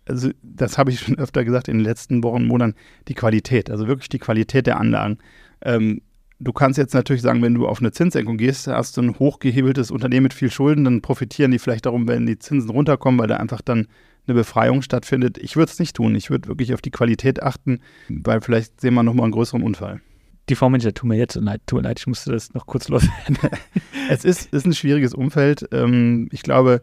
also 0.08 0.30
das 0.42 0.78
habe 0.78 0.92
ich 0.92 1.00
schon 1.00 1.18
öfter 1.18 1.44
gesagt 1.44 1.68
in 1.68 1.78
den 1.78 1.84
letzten 1.84 2.24
Wochen, 2.24 2.46
Monaten, 2.46 2.76
die 3.08 3.14
Qualität, 3.14 3.70
also 3.70 3.88
wirklich 3.88 4.10
die 4.10 4.20
Qualität 4.20 4.68
der 4.68 4.80
Anlagen. 4.80 5.18
Ähm, 5.62 6.02
du 6.40 6.54
kannst 6.54 6.78
jetzt 6.78 6.94
natürlich 6.94 7.22
sagen, 7.22 7.42
wenn 7.42 7.56
du 7.56 7.68
auf 7.68 7.80
eine 7.80 7.92
Zinssenkung 7.92 8.38
gehst, 8.38 8.68
hast 8.68 8.98
du 8.98 9.02
ein 9.02 9.20
hochgehebeltes 9.20 9.92
Unternehmen 9.92 10.24
mit 10.24 10.34
viel 10.34 10.52
Schulden, 10.52 10.86
dann 10.86 11.02
profitieren 11.02 11.52
die 11.52 11.60
vielleicht 11.60 11.86
darum, 11.86 12.08
wenn 12.08 12.26
die 12.26 12.40
Zinsen 12.40 12.70
runterkommen, 12.70 13.20
weil 13.20 13.28
da 13.28 13.38
einfach 13.38 13.62
dann 13.62 13.88
eine 14.28 14.36
Befreiung 14.36 14.82
stattfindet. 14.82 15.38
Ich 15.38 15.56
würde 15.56 15.72
es 15.72 15.80
nicht 15.80 15.96
tun. 15.96 16.16
Ich 16.16 16.30
würde 16.30 16.48
wirklich 16.48 16.74
auf 16.74 16.82
die 16.82 16.92
Qualität 16.92 17.42
achten, 17.42 17.80
weil 18.10 18.42
vielleicht 18.42 18.82
sehen 18.82 18.94
wir 18.94 19.04
nochmal 19.04 19.26
einen 19.26 19.34
größeren 19.34 19.64
Unfall. 19.64 20.02
Die 20.50 20.56
Fondsmanager 20.56 20.94
tun 20.94 21.10
mir 21.10 21.18
jetzt 21.18 21.36
leid, 21.36 21.62
tut 21.66 21.82
mir 21.82 21.90
leid, 21.90 22.00
ich 22.00 22.08
musste 22.08 22.32
das 22.32 22.54
noch 22.54 22.66
kurz 22.66 22.88
loswerden. 22.88 23.38
es 24.10 24.24
ist, 24.24 24.54
ist 24.54 24.66
ein 24.66 24.74
schwieriges 24.74 25.14
Umfeld. 25.14 25.68
Ähm, 25.74 26.30
ich 26.32 26.42
glaube, 26.42 26.82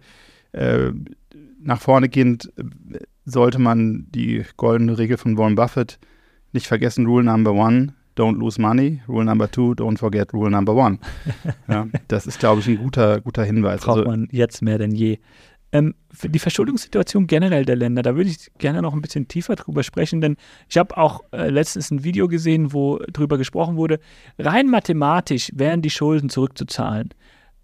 äh, 0.52 0.90
nach 1.62 1.80
vorne 1.80 2.10
gehend 2.10 2.52
sollte 3.24 3.58
man 3.58 4.06
die 4.10 4.44
goldene 4.56 4.98
Regel 4.98 5.16
von 5.16 5.38
Warren 5.38 5.54
Buffett 5.54 5.98
nicht 6.52 6.66
vergessen. 6.66 7.06
Rule 7.06 7.24
number 7.24 7.52
one, 7.52 7.94
don't 8.16 8.38
lose 8.38 8.60
money. 8.60 9.00
Rule 9.08 9.24
number 9.24 9.50
two, 9.50 9.72
don't 9.72 9.98
forget 9.98 10.32
rule 10.32 10.50
number 10.50 10.74
one. 10.74 10.98
ja, 11.68 11.86
das 12.08 12.26
ist, 12.26 12.38
glaube 12.38 12.60
ich, 12.60 12.68
ein 12.68 12.76
guter, 12.76 13.20
guter 13.20 13.44
Hinweis. 13.44 13.82
Braucht 13.82 13.98
also, 13.98 14.10
man 14.10 14.28
jetzt 14.30 14.62
mehr 14.62 14.78
denn 14.78 14.92
je. 14.92 15.18
Ähm, 15.74 15.96
die 16.22 16.38
Verschuldungssituation 16.38 17.26
generell 17.26 17.64
der 17.64 17.74
Länder, 17.74 18.02
da 18.02 18.14
würde 18.14 18.30
ich 18.30 18.52
gerne 18.58 18.80
noch 18.80 18.94
ein 18.94 19.02
bisschen 19.02 19.26
tiefer 19.26 19.56
drüber 19.56 19.82
sprechen, 19.82 20.20
denn 20.20 20.36
ich 20.68 20.78
habe 20.78 20.96
auch 20.96 21.20
äh, 21.32 21.50
letztens 21.50 21.90
ein 21.90 22.04
Video 22.04 22.28
gesehen, 22.28 22.72
wo 22.72 22.98
drüber 23.12 23.38
gesprochen 23.38 23.76
wurde, 23.76 23.98
rein 24.38 24.68
mathematisch 24.68 25.50
wären 25.52 25.82
die 25.82 25.90
Schulden 25.90 26.28
zurückzuzahlen 26.28 27.10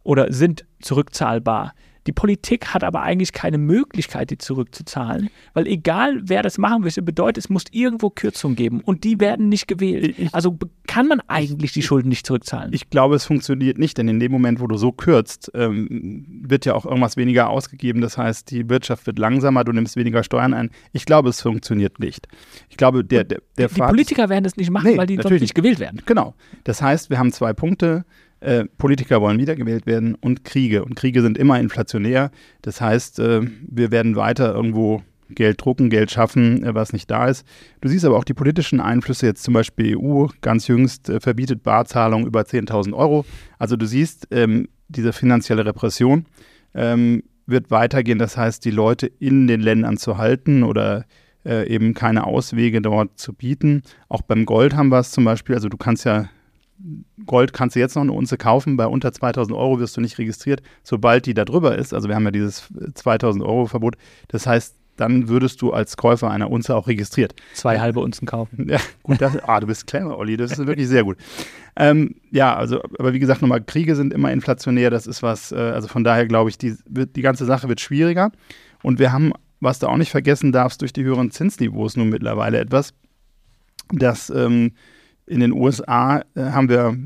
oder 0.02 0.32
sind 0.32 0.66
zurückzahlbar. 0.82 1.72
Die 2.06 2.12
Politik 2.12 2.68
hat 2.68 2.84
aber 2.84 3.02
eigentlich 3.02 3.32
keine 3.32 3.58
Möglichkeit, 3.58 4.30
die 4.30 4.38
zurückzuzahlen, 4.38 5.30
weil 5.54 5.66
egal 5.66 6.20
wer 6.24 6.42
das 6.42 6.58
machen 6.58 6.84
will, 6.84 6.90
bedeutet, 7.02 7.44
es 7.44 7.50
muss 7.50 7.64
irgendwo 7.70 8.10
Kürzungen 8.10 8.56
geben 8.56 8.80
und 8.80 9.04
die 9.04 9.20
werden 9.20 9.48
nicht 9.48 9.68
gewählt. 9.68 10.16
Also 10.32 10.58
kann 10.86 11.06
man 11.06 11.20
eigentlich 11.28 11.72
die 11.72 11.82
Schulden 11.82 12.08
nicht 12.08 12.26
zurückzahlen. 12.26 12.72
Ich 12.72 12.90
glaube, 12.90 13.14
es 13.14 13.24
funktioniert 13.24 13.78
nicht, 13.78 13.98
denn 13.98 14.08
in 14.08 14.18
dem 14.18 14.32
Moment, 14.32 14.60
wo 14.60 14.66
du 14.66 14.76
so 14.76 14.92
kürzt, 14.92 15.50
ähm, 15.54 16.26
wird 16.42 16.66
ja 16.66 16.74
auch 16.74 16.84
irgendwas 16.84 17.16
weniger 17.16 17.48
ausgegeben. 17.50 18.00
Das 18.00 18.18
heißt, 18.18 18.50
die 18.50 18.68
Wirtschaft 18.68 19.06
wird 19.06 19.18
langsamer, 19.18 19.64
du 19.64 19.72
nimmst 19.72 19.96
weniger 19.96 20.24
Steuern 20.24 20.54
ein. 20.54 20.70
Ich 20.92 21.04
glaube, 21.04 21.28
es 21.28 21.40
funktioniert 21.40 22.00
nicht. 22.00 22.28
Ich 22.68 22.76
glaube, 22.76 23.04
der, 23.04 23.24
der, 23.24 23.40
der 23.58 23.68
Die, 23.68 23.74
die 23.74 23.80
Politiker 23.80 24.28
werden 24.28 24.44
das 24.44 24.56
nicht 24.56 24.70
machen, 24.70 24.90
nee, 24.90 24.98
weil 24.98 25.06
die 25.06 25.16
sonst 25.16 25.40
nicht 25.40 25.54
gewählt 25.54 25.78
werden. 25.78 26.02
Genau. 26.06 26.34
Das 26.64 26.82
heißt, 26.82 27.10
wir 27.10 27.18
haben 27.18 27.32
zwei 27.32 27.52
Punkte. 27.52 28.04
Äh, 28.40 28.64
Politiker 28.78 29.20
wollen 29.20 29.38
wiedergewählt 29.38 29.86
werden 29.86 30.14
und 30.14 30.44
Kriege. 30.44 30.84
Und 30.84 30.96
Kriege 30.96 31.22
sind 31.22 31.36
immer 31.36 31.60
inflationär. 31.60 32.30
Das 32.62 32.80
heißt, 32.80 33.18
äh, 33.20 33.42
wir 33.68 33.90
werden 33.90 34.16
weiter 34.16 34.54
irgendwo 34.54 35.02
Geld 35.34 35.64
drucken, 35.64 35.90
Geld 35.90 36.10
schaffen, 36.10 36.64
äh, 36.64 36.74
was 36.74 36.92
nicht 36.92 37.10
da 37.10 37.28
ist. 37.28 37.46
Du 37.80 37.88
siehst 37.88 38.04
aber 38.04 38.16
auch 38.16 38.24
die 38.24 38.34
politischen 38.34 38.80
Einflüsse, 38.80 39.26
jetzt 39.26 39.42
zum 39.42 39.54
Beispiel 39.54 39.96
EU, 39.96 40.26
ganz 40.40 40.68
jüngst 40.68 41.08
äh, 41.08 41.20
verbietet 41.20 41.62
Barzahlungen 41.62 42.26
über 42.26 42.42
10.000 42.42 42.94
Euro. 42.94 43.24
Also 43.58 43.76
du 43.76 43.86
siehst, 43.86 44.28
ähm, 44.30 44.68
diese 44.88 45.12
finanzielle 45.12 45.64
Repression 45.64 46.26
ähm, 46.74 47.22
wird 47.46 47.70
weitergehen. 47.70 48.18
Das 48.18 48.36
heißt, 48.36 48.64
die 48.64 48.70
Leute 48.70 49.06
in 49.06 49.46
den 49.46 49.60
Ländern 49.60 49.96
zu 49.96 50.18
halten 50.18 50.62
oder 50.62 51.04
äh, 51.44 51.68
eben 51.68 51.94
keine 51.94 52.26
Auswege 52.26 52.82
dort 52.82 53.18
zu 53.18 53.32
bieten. 53.32 53.82
Auch 54.08 54.22
beim 54.22 54.46
Gold 54.46 54.74
haben 54.74 54.88
wir 54.88 54.98
es 54.98 55.10
zum 55.10 55.24
Beispiel. 55.24 55.54
Also 55.54 55.68
du 55.68 55.76
kannst 55.76 56.04
ja 56.04 56.28
Gold 57.26 57.52
kannst 57.52 57.76
du 57.76 57.80
jetzt 57.80 57.94
noch 57.94 58.02
eine 58.02 58.12
Unze 58.12 58.36
kaufen, 58.36 58.76
bei 58.76 58.86
unter 58.86 59.12
2000 59.12 59.56
Euro 59.56 59.80
wirst 59.80 59.96
du 59.96 60.00
nicht 60.00 60.18
registriert, 60.18 60.62
sobald 60.82 61.26
die 61.26 61.34
da 61.34 61.44
drüber 61.44 61.76
ist. 61.76 61.92
Also 61.92 62.08
wir 62.08 62.14
haben 62.14 62.24
ja 62.24 62.30
dieses 62.30 62.68
2000 62.94 63.44
Euro 63.44 63.66
Verbot. 63.66 63.96
Das 64.28 64.46
heißt, 64.46 64.76
dann 65.00 65.28
würdest 65.28 65.62
du 65.62 65.72
als 65.72 65.96
Käufer 65.96 66.30
einer 66.30 66.50
Unze 66.50 66.76
auch 66.76 66.86
registriert. 66.86 67.34
Zwei 67.54 67.80
halbe 67.80 68.00
Unzen 68.00 68.26
kaufen. 68.26 68.68
Ja, 68.68 68.78
gut, 69.02 69.20
das, 69.20 69.36
ah, 69.44 69.58
du 69.58 69.66
bist 69.66 69.86
clever, 69.86 70.18
Olli, 70.18 70.36
das 70.36 70.52
ist 70.52 70.66
wirklich 70.66 70.88
sehr 70.88 71.04
gut. 71.04 71.16
Ähm, 71.76 72.16
ja, 72.30 72.54
also, 72.54 72.82
aber 72.98 73.12
wie 73.12 73.18
gesagt, 73.18 73.40
nochmal, 73.40 73.62
Kriege 73.62 73.96
sind 73.96 74.12
immer 74.12 74.30
inflationär, 74.30 74.90
das 74.90 75.06
ist 75.06 75.22
was, 75.22 75.52
äh, 75.52 75.56
also 75.56 75.88
von 75.88 76.04
daher 76.04 76.26
glaube 76.26 76.50
ich, 76.50 76.58
die, 76.58 76.76
wird, 76.86 77.16
die 77.16 77.22
ganze 77.22 77.46
Sache 77.46 77.68
wird 77.68 77.80
schwieriger. 77.80 78.30
Und 78.82 78.98
wir 78.98 79.12
haben, 79.12 79.32
was 79.60 79.78
du 79.78 79.86
auch 79.86 79.96
nicht 79.96 80.10
vergessen 80.10 80.52
darfst, 80.52 80.82
durch 80.82 80.92
die 80.92 81.02
höheren 81.02 81.30
Zinsniveaus 81.30 81.96
nun 81.96 82.10
mittlerweile 82.10 82.58
etwas, 82.58 82.92
dass 83.92 84.30
ähm, 84.30 84.72
in 85.30 85.40
den 85.40 85.52
USA 85.52 86.22
äh, 86.34 86.42
haben 86.42 86.68
wir 86.68 86.96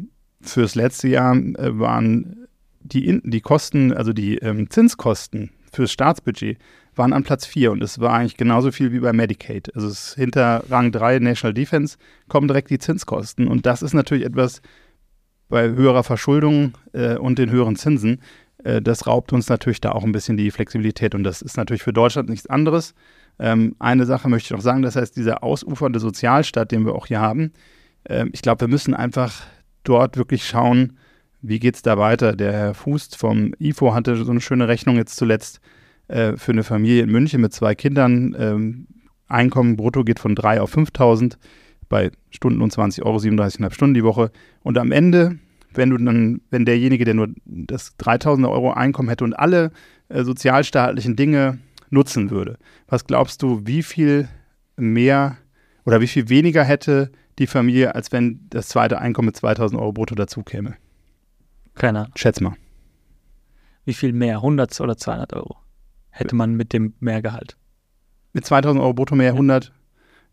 fürs 0.41 0.75
letzte 0.75 1.09
Jahr 1.09 1.37
äh, 1.37 1.79
waren 1.79 2.47
die, 2.81 3.21
die 3.23 3.41
Kosten, 3.41 3.93
also 3.93 4.13
die 4.13 4.39
ähm, 4.39 4.71
Zinskosten 4.71 5.51
fürs 5.73 5.93
Staatsbudget 5.93 6.59
waren 6.95 7.13
an 7.13 7.25
Platz 7.25 7.45
4 7.45 7.73
und 7.73 7.83
es 7.83 7.99
war 7.99 8.13
eigentlich 8.13 8.37
genauso 8.37 8.71
viel 8.71 8.93
wie 8.93 9.01
bei 9.01 9.13
Medicaid. 9.13 9.75
Also 9.75 9.89
es 9.89 10.15
hinter 10.15 10.65
Rang 10.71 10.93
3 10.93 11.19
National 11.19 11.53
Defense 11.53 11.99
kommen 12.29 12.49
direkt 12.49 12.71
die 12.71 12.79
Zinskosten 12.79 13.49
und 13.49 13.67
das 13.67 13.83
ist 13.83 13.95
natürlich 13.95 14.25
etwas 14.25 14.63
bei 15.49 15.69
höherer 15.69 16.05
Verschuldung 16.05 16.75
äh, 16.93 17.17
und 17.17 17.39
den 17.39 17.51
höheren 17.51 17.77
Zinsen. 17.77 18.21
Äh, 18.63 18.81
das 18.81 19.07
raubt 19.07 19.33
uns 19.33 19.49
natürlich 19.49 19.81
da 19.81 19.93
auch 19.93 20.05
ein 20.05 20.13
bisschen 20.13 20.37
die 20.37 20.51
Flexibilität 20.51 21.15
und 21.15 21.25
das 21.25 21.43
ist 21.43 21.57
natürlich 21.57 21.83
für 21.83 21.93
Deutschland 21.93 22.29
nichts 22.29 22.47
anderes. 22.47 22.95
Ähm, 23.39 23.75
eine 23.81 24.07
Sache 24.07 24.29
möchte 24.29 24.47
ich 24.47 24.57
noch 24.57 24.65
sagen, 24.65 24.83
das 24.83 24.97
heißt, 24.97 25.17
dieser 25.17 25.43
ausufernde 25.43 25.99
Sozialstaat, 25.99 26.71
den 26.71 26.87
wir 26.87 26.95
auch 26.95 27.07
hier 27.07 27.21
haben, 27.21 27.53
äh, 28.05 28.27
ich 28.33 28.43
glaube, 28.43 28.63
wir 28.63 28.69
müssen 28.69 28.95
einfach 28.95 29.43
dort 29.83 30.17
wirklich 30.17 30.47
schauen, 30.47 30.99
wie 31.43 31.59
geht 31.59 31.75
es 31.75 31.83
da 31.83 31.99
weiter. 31.99 32.35
Der 32.35 32.53
Herr 32.53 32.75
Fußt 32.75 33.17
vom 33.17 33.53
IFO 33.59 33.95
hatte 33.95 34.17
so 34.17 34.31
eine 34.31 34.41
schöne 34.41 34.67
Rechnung 34.67 34.97
jetzt 34.97 35.17
zuletzt 35.17 35.61
äh, 36.09 36.37
für 36.37 36.53
eine 36.53 36.65
Familie 36.65 37.03
in 37.03 37.11
München 37.11 37.41
mit 37.41 37.53
zwei 37.53 37.75
Kindern. 37.75 38.35
Ähm, 38.39 38.87
Einkommen 39.27 39.77
brutto 39.77 40.05
geht 40.05 40.21
von 40.21 40.35
3 40.35 40.61
auf 40.61 40.77
5.000 40.77 41.37
bei 41.89 42.11
Stunden 42.31 42.63
und 42.63 42.73
20 42.73 43.05
Euro, 43.05 43.17
37,5 43.17 43.73
Stunden 43.73 43.95
die 43.95 44.05
Woche. 44.05 44.31
Und 44.63 44.79
am 44.79 44.93
Ende, 44.93 45.39
wenn 45.73 45.91
du 45.91 45.99
dann, 45.99 46.41
wenn 46.51 46.65
derjenige, 46.65 47.05
der 47.05 47.15
nur 47.15 47.29
das 47.45 47.99
3.000 47.99 48.49
Euro 48.49 48.73
Einkommen 48.73 49.09
hätte 49.09 49.25
und 49.25 49.35
alle 49.35 49.71
äh, 50.09 50.25
sozialstaatlichen 50.25 51.17
Dinge 51.17 51.59
nutzen 51.91 52.31
würde, 52.31 52.59
was 52.87 53.07
glaubst 53.07 53.43
du, 53.43 53.63
wie 53.65 53.83
viel 53.83 54.29
mehr 54.77 55.37
oder 55.85 56.01
wie 56.01 56.07
viel 56.07 56.29
weniger 56.29 56.65
hätte 56.65 57.11
die 57.39 57.47
Familie, 57.47 57.95
als 57.95 58.13
wenn 58.13 58.47
das 58.51 58.69
zweite 58.69 58.99
Einkommen 58.99 59.27
mit 59.27 59.37
2.000 59.37 59.79
Euro 59.79 59.93
brutto 59.93 60.15
dazu 60.15 60.43
käme? 60.43 60.75
Keiner. 61.75 62.09
Schätz 62.15 62.41
mal. 62.41 62.55
Wie 63.85 63.95
viel 63.95 64.13
mehr? 64.13 64.37
100 64.37 64.81
oder 64.81 64.97
200 64.97 65.33
Euro? 65.35 65.57
Hätte 66.11 66.37
man 66.37 66.55
mit 66.55 66.73
dem 66.73 66.95
Mehrgehalt. 67.01 67.57
Mit 68.33 68.47
2000 68.47 68.81
Euro 68.83 68.95
brutto 68.95 69.15
mehr 69.17 69.33
100? 69.33 69.73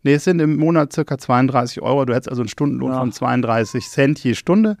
Nee, 0.04 0.14
es 0.14 0.24
sind 0.24 0.40
im 0.40 0.56
Monat 0.56 0.92
circa 0.92 1.18
32 1.18 1.82
Euro. 1.82 2.04
Du 2.04 2.14
hättest 2.14 2.28
also 2.28 2.42
einen 2.42 2.48
Stundenlohn 2.48 2.92
Ja. 2.92 2.98
von 2.98 3.12
32 3.12 3.88
Cent 3.88 4.18
je 4.22 4.34
Stunde. 4.34 4.76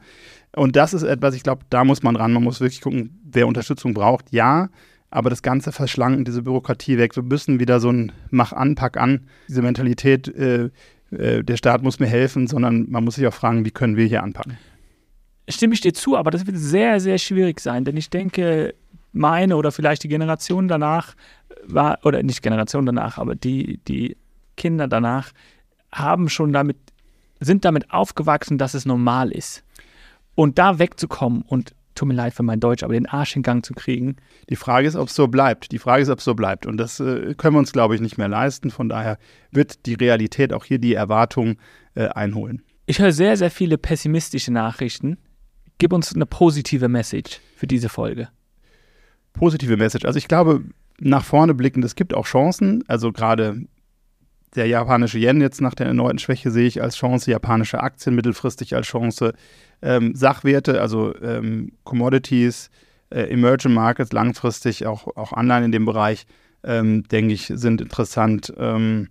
Und 0.54 0.76
das 0.76 0.94
ist 0.94 1.02
etwas, 1.02 1.34
ich 1.34 1.42
glaube, 1.42 1.64
da 1.70 1.84
muss 1.84 2.02
man 2.02 2.16
ran. 2.16 2.32
Man 2.32 2.42
muss 2.42 2.60
wirklich 2.60 2.80
gucken, 2.80 3.20
wer 3.24 3.46
Unterstützung 3.46 3.94
braucht. 3.94 4.32
Ja, 4.32 4.68
aber 5.10 5.30
das 5.30 5.42
Ganze 5.42 5.72
verschlanken, 5.72 6.24
diese 6.24 6.42
Bürokratie 6.42 6.98
weg. 6.98 7.14
Wir 7.14 7.22
müssen 7.22 7.60
wieder 7.60 7.78
so 7.80 7.90
ein 7.90 8.12
Mach 8.30 8.52
an, 8.52 8.74
Pack 8.74 8.96
an, 8.96 9.26
diese 9.48 9.62
Mentalität, 9.62 10.28
äh, 10.28 10.70
äh, 11.12 11.42
der 11.42 11.56
Staat 11.56 11.82
muss 11.82 12.00
mir 12.00 12.06
helfen, 12.06 12.46
sondern 12.46 12.90
man 12.90 13.04
muss 13.04 13.16
sich 13.16 13.26
auch 13.26 13.34
fragen, 13.34 13.64
wie 13.64 13.70
können 13.70 13.96
wir 13.96 14.06
hier 14.06 14.22
anpacken. 14.22 14.58
Stimme 15.48 15.74
ich 15.74 15.80
dir 15.80 15.92
zu, 15.92 16.16
aber 16.16 16.30
das 16.30 16.46
wird 16.46 16.56
sehr, 16.56 17.00
sehr 17.00 17.18
schwierig 17.18 17.60
sein, 17.60 17.84
denn 17.84 17.96
ich 17.96 18.10
denke, 18.10 18.74
meine 19.12 19.56
oder 19.56 19.72
vielleicht 19.72 20.04
die 20.04 20.08
Generation 20.08 20.68
danach 20.68 21.14
war, 21.64 21.98
oder 22.04 22.22
nicht 22.22 22.42
Generation 22.42 22.86
danach, 22.86 23.18
aber 23.18 23.34
die, 23.34 23.78
die 23.88 24.16
Kinder 24.56 24.88
danach 24.88 25.32
haben 25.92 26.28
schon 26.28 26.52
damit, 26.52 26.78
sind 27.40 27.64
damit 27.64 27.90
aufgewachsen, 27.92 28.56
dass 28.58 28.74
es 28.74 28.86
normal 28.86 29.30
ist. 29.30 29.62
Und 30.34 30.58
da 30.58 30.78
wegzukommen 30.78 31.42
und 31.42 31.74
tut 32.02 32.08
mir 32.08 32.14
leid 32.14 32.34
für 32.34 32.42
mein 32.42 32.58
Deutsch, 32.58 32.82
aber 32.82 32.94
den 32.94 33.06
Arsch 33.06 33.36
in 33.36 33.42
Gang 33.42 33.64
zu 33.64 33.74
kriegen, 33.74 34.16
Die 34.50 34.56
Frage 34.56 34.88
ist, 34.88 34.96
ob 34.96 35.06
es 35.06 35.14
so 35.14 35.28
bleibt. 35.28 35.70
Die 35.70 35.78
Frage 35.78 36.02
ist, 36.02 36.08
ob 36.08 36.18
es 36.18 36.24
so 36.24 36.34
bleibt. 36.34 36.66
Und 36.66 36.76
das 36.78 36.98
äh, 36.98 37.34
können 37.36 37.54
wir 37.54 37.60
uns, 37.60 37.72
glaube 37.72 37.94
ich, 37.94 38.00
nicht 38.00 38.18
mehr 38.18 38.26
leisten. 38.26 38.72
Von 38.72 38.88
daher 38.88 39.18
wird 39.52 39.86
die 39.86 39.94
Realität 39.94 40.52
auch 40.52 40.64
hier 40.64 40.80
die 40.80 40.94
Erwartung 40.94 41.58
äh, 41.94 42.08
einholen. 42.08 42.62
ich 42.86 42.98
höre 42.98 43.12
sehr, 43.12 43.36
sehr 43.36 43.52
viele 43.52 43.78
pessimistische 43.78 44.52
Nachrichten. 44.52 45.16
Gib 45.78 45.92
uns 45.92 46.12
eine 46.12 46.26
positive 46.26 46.88
Message 46.88 47.40
für 47.54 47.68
diese 47.68 47.88
Folge. 47.88 48.28
Positive 49.32 49.76
Message. 49.76 50.04
Also 50.04 50.18
ich 50.18 50.26
glaube, 50.26 50.64
nach 50.98 51.24
vorne 51.24 51.54
blickend, 51.54 51.84
es 51.84 51.94
gibt 51.94 52.14
auch 52.14 52.26
Chancen. 52.26 52.82
Also 52.88 53.12
gerade 53.12 53.60
der 54.54 54.66
japanische 54.66 55.18
Yen 55.18 55.40
jetzt 55.40 55.60
nach 55.60 55.74
der 55.74 55.86
erneuten 55.86 56.18
Schwäche 56.18 56.50
sehe 56.50 56.66
ich 56.66 56.82
als 56.82 56.96
Chance, 56.96 57.30
japanische 57.30 57.82
Aktien 57.82 58.14
mittelfristig 58.14 58.74
als 58.74 58.86
Chance, 58.86 59.34
ähm, 59.80 60.14
Sachwerte, 60.14 60.80
also 60.80 61.14
ähm, 61.22 61.72
Commodities, 61.84 62.70
äh, 63.10 63.30
Emerging 63.30 63.72
Markets 63.72 64.12
langfristig, 64.12 64.86
auch, 64.86 65.08
auch 65.16 65.32
Anleihen 65.32 65.64
in 65.64 65.72
dem 65.72 65.86
Bereich, 65.86 66.26
ähm, 66.64 67.04
denke 67.04 67.34
ich, 67.34 67.46
sind 67.46 67.80
interessant. 67.80 68.52
Ähm, 68.58 69.08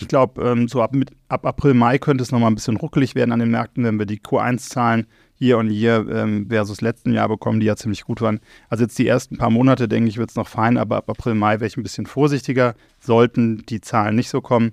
ich 0.00 0.08
glaube, 0.08 0.42
ähm, 0.42 0.68
so 0.68 0.82
ab, 0.82 0.94
mit, 0.94 1.10
ab 1.28 1.44
April, 1.46 1.74
Mai 1.74 1.98
könnte 1.98 2.22
es 2.22 2.32
nochmal 2.32 2.50
ein 2.50 2.54
bisschen 2.54 2.76
ruckelig 2.76 3.14
werden 3.14 3.32
an 3.32 3.40
den 3.40 3.50
Märkten, 3.50 3.84
wenn 3.84 3.98
wir 3.98 4.06
die 4.06 4.20
Q1-Zahlen 4.20 5.06
Year 5.42 5.58
on 5.58 5.70
Year 5.70 6.06
ähm, 6.08 6.46
versus 6.48 6.80
letzten 6.80 7.12
Jahr 7.12 7.28
bekommen, 7.28 7.60
die 7.60 7.66
ja 7.66 7.76
ziemlich 7.76 8.04
gut 8.04 8.20
waren. 8.20 8.40
Also 8.68 8.84
jetzt 8.84 8.98
die 8.98 9.06
ersten 9.06 9.36
paar 9.36 9.50
Monate, 9.50 9.88
denke 9.88 10.08
ich, 10.08 10.16
wird 10.16 10.30
es 10.30 10.36
noch 10.36 10.48
fein, 10.48 10.76
aber 10.76 10.98
ab 10.98 11.10
April, 11.10 11.34
Mai 11.34 11.54
wäre 11.54 11.66
ich 11.66 11.76
ein 11.76 11.82
bisschen 11.82 12.06
vorsichtiger, 12.06 12.74
sollten 13.00 13.64
die 13.66 13.80
Zahlen 13.80 14.14
nicht 14.14 14.28
so 14.28 14.40
kommen. 14.40 14.72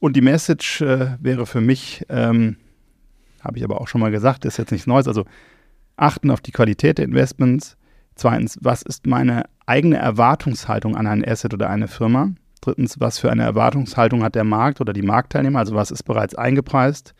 Und 0.00 0.16
die 0.16 0.22
Message 0.22 0.80
äh, 0.80 1.16
wäre 1.20 1.46
für 1.46 1.60
mich, 1.60 2.04
ähm, 2.08 2.56
habe 3.40 3.58
ich 3.58 3.64
aber 3.64 3.80
auch 3.80 3.88
schon 3.88 4.00
mal 4.00 4.10
gesagt, 4.10 4.44
ist 4.44 4.58
jetzt 4.58 4.72
nichts 4.72 4.86
Neues, 4.86 5.06
also 5.06 5.24
achten 5.96 6.30
auf 6.30 6.40
die 6.40 6.52
Qualität 6.52 6.98
der 6.98 7.04
Investments. 7.04 7.76
Zweitens, 8.16 8.58
was 8.60 8.82
ist 8.82 9.06
meine 9.06 9.44
eigene 9.66 9.96
Erwartungshaltung 9.96 10.96
an 10.96 11.06
ein 11.06 11.24
Asset 11.24 11.54
oder 11.54 11.70
eine 11.70 11.88
Firma? 11.88 12.32
Drittens, 12.60 13.00
was 13.00 13.18
für 13.18 13.30
eine 13.30 13.44
Erwartungshaltung 13.44 14.22
hat 14.22 14.34
der 14.34 14.44
Markt 14.44 14.80
oder 14.80 14.92
die 14.92 15.02
Marktteilnehmer? 15.02 15.60
Also 15.60 15.74
was 15.74 15.90
ist 15.90 16.02
bereits 16.02 16.34
eingepreist? 16.34 17.14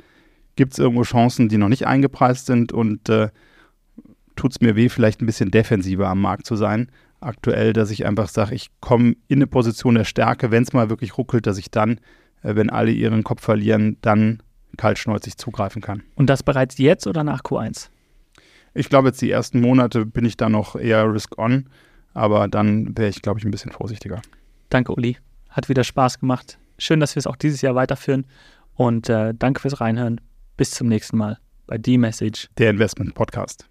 Gibt 0.61 0.75
es 0.75 0.79
irgendwo 0.79 1.05
Chancen, 1.05 1.49
die 1.49 1.57
noch 1.57 1.71
nicht 1.71 1.87
eingepreist 1.87 2.45
sind? 2.45 2.71
Und 2.71 3.09
äh, 3.09 3.31
tut 4.37 4.51
es 4.51 4.61
mir 4.61 4.77
weh, 4.77 4.91
vielleicht 4.91 5.23
ein 5.23 5.25
bisschen 5.25 5.51
defensiver 5.51 6.07
am 6.07 6.21
Markt 6.21 6.45
zu 6.45 6.55
sein? 6.55 6.91
Aktuell, 7.19 7.73
dass 7.73 7.91
ich 7.91 8.05
einfach 8.05 8.29
sage, 8.29 8.55
ich 8.55 8.69
komme 8.81 9.17
in 9.27 9.39
eine 9.39 9.47
Position 9.47 9.95
der 9.95 10.05
Stärke, 10.05 10.51
wenn 10.51 10.63
es 10.63 10.75
mal 10.75 10.91
wirklich 10.91 11.17
ruckelt, 11.17 11.47
dass 11.47 11.57
ich 11.57 11.71
dann, 11.71 11.93
äh, 12.43 12.57
wenn 12.57 12.69
alle 12.69 12.91
ihren 12.91 13.25
Kopf 13.25 13.43
verlieren, 13.43 13.97
dann 14.03 14.43
kaltschnäuzig 14.77 15.39
zugreifen 15.39 15.81
kann. 15.81 16.03
Und 16.15 16.29
das 16.29 16.43
bereits 16.43 16.77
jetzt 16.77 17.07
oder 17.07 17.25
nach 17.25 17.41
Q1? 17.41 17.89
Ich 18.75 18.91
glaube, 18.91 19.09
jetzt 19.09 19.23
die 19.23 19.31
ersten 19.31 19.63
Monate 19.63 20.05
bin 20.05 20.27
ich 20.27 20.37
da 20.37 20.51
noch 20.51 20.77
eher 20.77 21.11
risk-on, 21.11 21.71
aber 22.13 22.49
dann 22.49 22.99
wäre 22.99 23.09
ich, 23.09 23.23
glaube 23.23 23.39
ich, 23.39 23.47
ein 23.47 23.51
bisschen 23.51 23.73
vorsichtiger. 23.73 24.21
Danke, 24.69 24.93
Uli. 24.93 25.17
Hat 25.49 25.71
wieder 25.71 25.85
Spaß 25.85 26.21
gemacht. 26.21 26.59
Schön, 26.77 27.01
dass 27.01 27.15
wir 27.15 27.21
es 27.21 27.27
auch 27.27 27.37
dieses 27.37 27.63
Jahr 27.63 27.77
weiterführen. 27.77 28.27
Und 28.75 29.09
äh, 29.09 29.33
danke 29.35 29.61
fürs 29.63 29.81
Reinhören. 29.81 30.21
Bis 30.61 30.73
zum 30.73 30.89
nächsten 30.89 31.17
Mal 31.17 31.39
bei 31.67 31.79
D-Message, 31.79 32.51
der 32.59 32.69
Investment 32.69 33.15
Podcast. 33.15 33.67